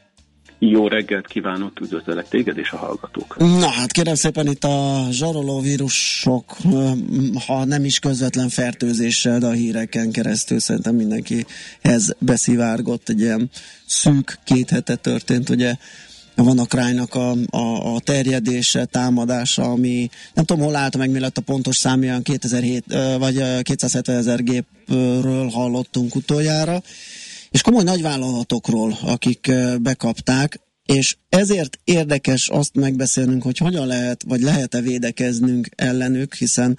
[0.59, 3.37] Jó reggelt kívánok, üdvözlök téged és a hallgatók.
[3.39, 6.57] Na hát kérem szépen itt a zsaroló vírusok,
[7.47, 13.51] ha nem is közvetlen fertőzéssel, de a híreken keresztül szerintem mindenkihez beszivárgott egy ilyen
[13.87, 15.75] szűk két hete történt, ugye
[16.35, 21.19] van a krájnak a, a, a terjedése, támadása, ami nem tudom, hol állt meg, mi
[21.19, 26.83] lett a pontos szám, olyan 2007, ö, vagy ö, 270 ezer gépről hallottunk utoljára,
[27.51, 29.53] és komoly nagyvállalatokról, akik
[29.83, 36.79] bekapták, és ezért érdekes azt megbeszélnünk, hogy hogyan lehet, vagy lehet-e védekeznünk ellenük, hiszen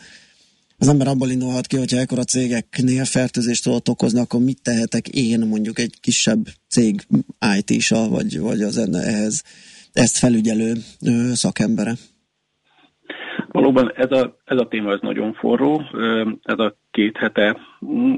[0.77, 5.47] az ember abból indulhat ki, hogyha ekkora cégeknél fertőzést tudott okozni, akkor mit tehetek én
[5.47, 7.01] mondjuk egy kisebb cég
[7.57, 9.43] IT-sa, vagy, vagy az enne ehhez
[9.93, 10.73] ezt felügyelő
[11.33, 11.93] szakembere?
[13.47, 15.81] Valóban ez a, ez a téma ez nagyon forró,
[16.43, 17.57] ez a két hete,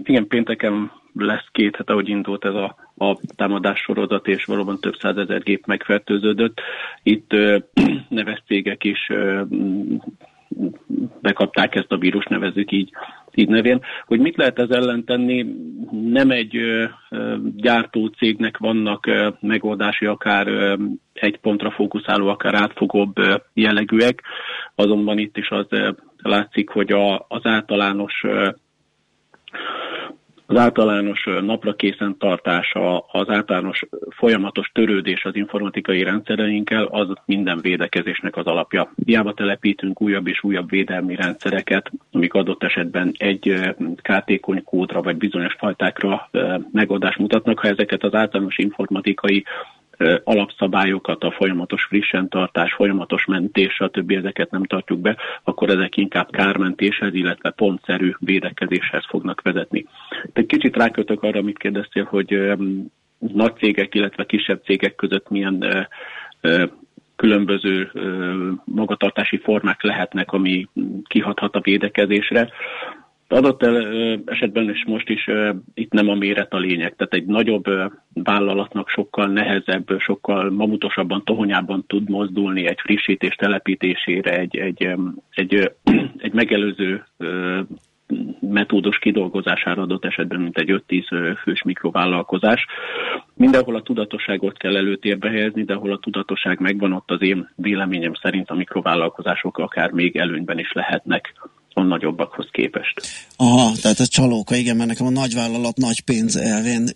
[0.04, 4.96] igen, pénteken lesz két hete, hogy indult ez a, a támadás sorozat, és valóban több
[5.00, 6.62] százezer gép megfertőződött.
[7.04, 7.32] Itt
[8.10, 9.42] neves cégek is ö,
[11.22, 12.90] bekapták ezt a vírus, nevezzük így,
[13.34, 13.82] így nevén.
[14.06, 15.46] Hogy mit lehet ez ellen tenni?
[15.92, 16.86] Nem egy ö,
[17.56, 20.76] gyártó cégnek vannak ö, megoldási, akár ö,
[21.14, 24.22] egy pontra fókuszáló, akár átfogóbb ö, jellegűek,
[24.76, 28.50] azonban itt is az ö, látszik, hogy a, az általános ö,
[30.52, 38.38] az általános napra készen tartása, az általános folyamatos törődés az informatikai rendszereinkkel, az minden védekezésnek
[38.38, 38.92] az alapja.
[39.06, 45.54] Hiába telepítünk újabb és újabb védelmi rendszereket, amik adott esetben egy kártékony kódra vagy bizonyos
[45.58, 46.30] fajtákra
[46.72, 49.46] megoldást mutatnak, ha ezeket az általános informatikai
[50.24, 54.12] alapszabályokat, a folyamatos frissen tartás, folyamatos mentés, stb.
[54.12, 59.86] ezeket nem tartjuk be, akkor ezek inkább kármentéshez, illetve pontszerű védekezéshez fognak vezetni.
[60.34, 62.54] De kicsit rákötök arra, amit kérdeztél, hogy
[63.18, 65.88] nagy cégek, illetve kisebb cégek között milyen
[67.16, 67.92] különböző
[68.66, 70.68] magatartási formák lehetnek, ami
[71.08, 72.50] kihathat a védekezésre.
[73.32, 75.30] Adott el, ö, esetben és most is
[75.74, 77.66] itt nem a méret a lényeg, tehát egy nagyobb
[78.14, 84.88] vállalatnak sokkal nehezebb, sokkal mamutosabban, tohonyában tud mozdulni egy frissítés telepítésére, egy, egy,
[85.30, 85.72] egy,
[86.26, 87.04] egy megelőző
[88.40, 92.66] metódus kidolgozására adott esetben, mint egy 5-10 fős mikrovállalkozás.
[93.34, 98.14] Mindenhol a tudatosságot kell előtérbe helyezni, de ahol a tudatosság megvan, ott az én véleményem
[98.14, 101.34] szerint a mikrovállalkozások akár még előnyben is lehetnek
[101.74, 103.02] a nagyobbakhoz képest.
[103.36, 106.90] Aha, tehát ez csalóka, igen, mert nekem a nagyvállalat nagy pénz elvén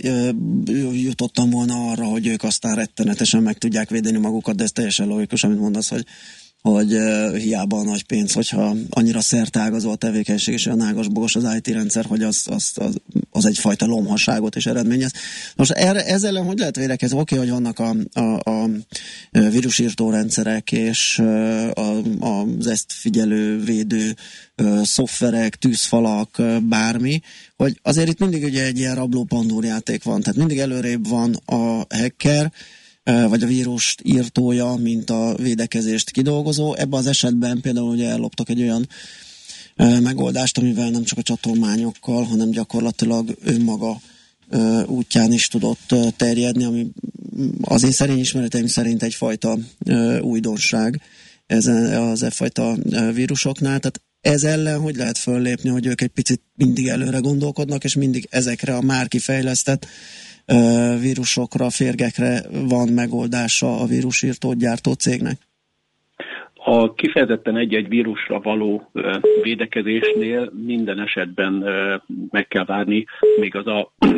[0.94, 5.44] jutottam volna arra, hogy ők aztán rettenetesen meg tudják védeni magukat, de ez teljesen logikus,
[5.44, 6.06] amit mondasz, hogy
[6.72, 11.56] hogy uh, hiába a nagy pénz, hogyha annyira szertágazó a tevékenység és olyan ágas-bogos az
[11.56, 12.96] IT rendszer, hogy az, az, az,
[13.32, 15.12] az egyfajta lomhaságot is eredményez.
[15.56, 17.20] Most erre, ezzel ellen hogy lehet védekezni?
[17.20, 18.70] Oké, okay, hogy vannak a, a, a
[19.32, 21.20] vírusírtó rendszerek és
[21.74, 24.16] a, az ezt figyelő, védő
[24.84, 27.22] szoftverek, tűzfalak, bármi,
[27.56, 29.28] hogy azért itt mindig ugye egy ilyen rabló
[29.62, 32.52] játék van, tehát mindig előrébb van a hacker,
[33.06, 36.76] vagy a vírust írtója, mint a védekezést kidolgozó.
[36.76, 38.88] Ebben az esetben például ugye elloptak egy olyan
[40.02, 44.00] megoldást, amivel nem csak a csatolmányokkal, hanem gyakorlatilag önmaga
[44.86, 46.88] útján is tudott terjedni, ami
[47.62, 49.58] az én szerény ismereteim szerint egyfajta
[50.22, 51.02] újdonság
[51.48, 51.66] ez
[51.98, 52.78] az e fajta
[53.14, 53.80] vírusoknál.
[53.80, 58.28] Tehát ez ellen hogy lehet föllépni, hogy ők egy picit mindig előre gondolkodnak, és mindig
[58.30, 59.88] ezekre a már kifejlesztett
[61.00, 65.38] vírusokra, férgekre van megoldása a vírusírtó gyártó cégnek?
[66.54, 68.92] A kifejezetten egy-egy vírusra való
[69.42, 71.64] védekezésnél minden esetben
[72.30, 73.06] meg kell várni,
[73.40, 73.94] még az a...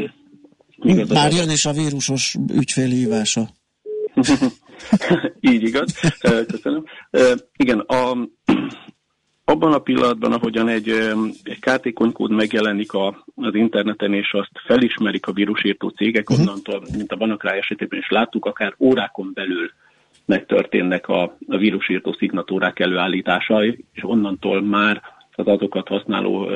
[0.80, 1.36] Még az Már a...
[1.36, 3.50] jön is a vírusos ügyfélhívása.
[5.52, 6.00] Így igaz,
[6.48, 6.86] köszönöm.
[7.56, 8.28] Igen, a,
[9.50, 10.90] abban a pillanatban, ahogyan egy,
[11.44, 16.48] egy kártékony kód megjelenik a, az interneten, és azt felismerik a vírusírtó cégek, uh-huh.
[16.48, 19.72] onnantól, mint a Banakráj esetében is láttuk, akár órákon belül
[20.26, 25.02] megtörténnek a, a vírusírtó szignatúrák előállítása, és onnantól már
[25.36, 26.50] az azokat használó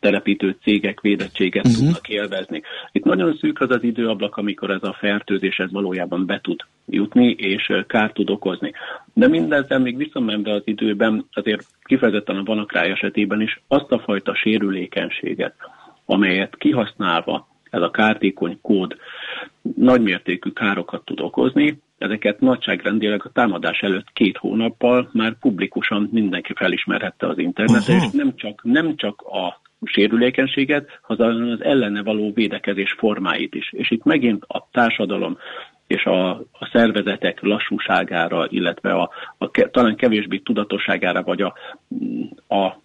[0.00, 1.80] telepítő cégek védettséget uh-huh.
[1.80, 2.62] tudnak élvezni.
[2.92, 7.30] Itt nagyon szűk az az időablak, amikor ez a fertőzés ez valójában be tud jutni,
[7.30, 8.72] és kár tud okozni.
[9.14, 14.34] De mindezzel még visszamenve az időben, azért kifejezetten a vanakráj esetében is azt a fajta
[14.34, 15.54] sérülékenységet,
[16.04, 18.96] amelyet kihasználva ez a kártékony kód
[19.76, 27.26] nagymértékű károkat tud okozni, ezeket nagyságrendileg a támadás előtt két hónappal már publikusan mindenki felismerhette
[27.26, 33.54] az interneten, és nem csak, nem csak a sérülékenységet, hanem az ellene való védekezés formáit
[33.54, 33.72] is.
[33.72, 35.38] És itt megint a társadalom
[35.92, 41.54] és a, a szervezetek lassúságára, illetve a, a talán kevésbé tudatosságára, vagy a,
[42.54, 42.82] a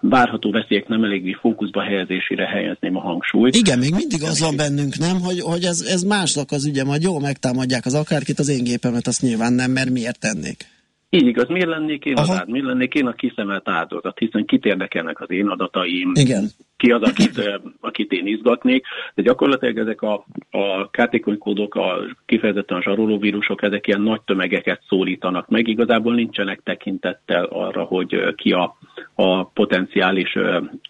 [0.00, 3.56] várható veszélyek nem eléggé fókuszba helyezésére helyezném a hangsúlyt.
[3.56, 7.02] Igen, még mindig az van bennünk, nem, hogy, hogy ez, ez másnak az ügye, majd
[7.02, 10.79] jól megtámadják az akárkit, az én gépemet, azt nyilván nem, mert miért tennék?
[11.12, 12.22] Így igaz, miért lennék én Aha.
[12.22, 16.44] az áld, miért lennék én a kiszemelt áldozat, hiszen kit érdekelnek az én adataim, Igen.
[16.76, 22.76] ki az, akit, akit én izgatnék, de gyakorlatilag ezek a, a kártékony kódok, a kifejezetten
[22.76, 28.76] a zsarolóvírusok, ezek ilyen nagy tömegeket szólítanak meg, igazából nincsenek tekintettel arra, hogy ki a,
[29.14, 30.38] a potenciális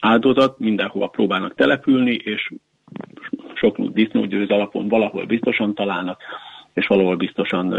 [0.01, 2.53] áldozat, mindenhova próbálnak települni, és
[3.55, 6.23] sok disznógyőz alapon valahol biztosan találnak,
[6.75, 7.75] és valahol biztosan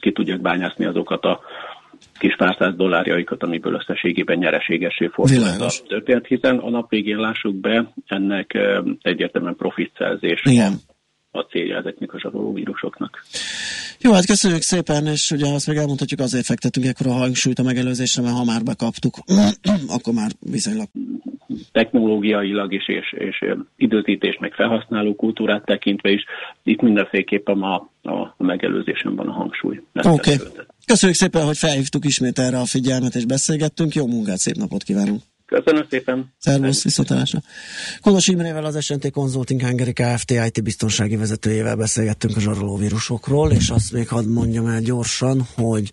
[0.00, 1.40] ki tudják bányászni azokat a
[2.18, 7.54] kis pár száz dollárjaikat, amiből összességében nyereségesé fordult a történet, hiszen a nap végén lássuk
[7.54, 8.58] be, ennek
[9.02, 10.72] egyértelműen profitszerzés Igen.
[11.30, 13.22] a célja ezeknek a zsaroló vírusoknak.
[14.00, 17.62] Jó, hát köszönjük szépen, és ugye azt meg elmondhatjuk, azért fektetünk ekkor a hangsúlyt a
[17.62, 19.14] megelőzésre, mert ha már bekaptuk,
[19.96, 20.88] akkor már viszonylag
[21.72, 23.44] technológiailag is, és, és
[23.76, 26.24] időzítés, meg felhasználó kultúrát tekintve is,
[26.62, 29.82] itt mindenféleképpen a, a megelőzésen van a hangsúly.
[29.94, 30.08] Oké.
[30.08, 30.36] Okay.
[30.86, 33.94] Köszönjük szépen, hogy felhívtuk ismét erre a figyelmet, és beszélgettünk.
[33.94, 35.20] Jó munkát, szép napot kívánunk!
[35.46, 36.32] Köszönöm szépen.
[36.38, 37.38] Szervusz, viszontlátásra.
[38.00, 40.30] Konos Imrével az SNT Consulting Hungary Kft.
[40.30, 45.92] IT biztonsági vezetőjével beszélgettünk a zsarolóvírusokról, és azt még hadd mondjam el gyorsan, hogy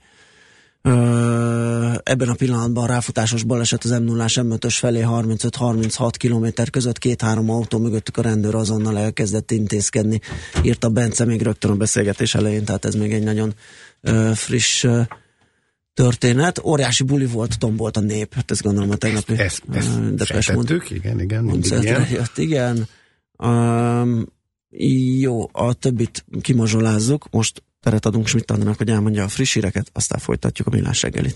[2.03, 7.79] ebben a pillanatban ráfutásos baleset az m 0 M5-ös felé 35-36 km között két-három autó
[7.79, 10.19] mögöttük a rendőr azonnal elkezdett intézkedni,
[10.63, 13.53] írta Bence még rögtön a beszélgetés elején, tehát ez még egy nagyon
[14.01, 15.05] uh, friss uh,
[15.93, 16.59] történet.
[16.63, 20.47] Óriási buli volt, tombolt a nép, hát ezt gondolom a tegnapi ezt, ezt uh, Depes
[20.89, 22.07] igen, igen, igen.
[22.09, 22.87] Jött, igen.
[23.37, 24.25] Um,
[25.19, 30.67] jó, a többit kimazsolázzuk, most teret adunk Schmidt hogy elmondja a friss híreket, aztán folytatjuk
[30.67, 31.35] a millás reggelit.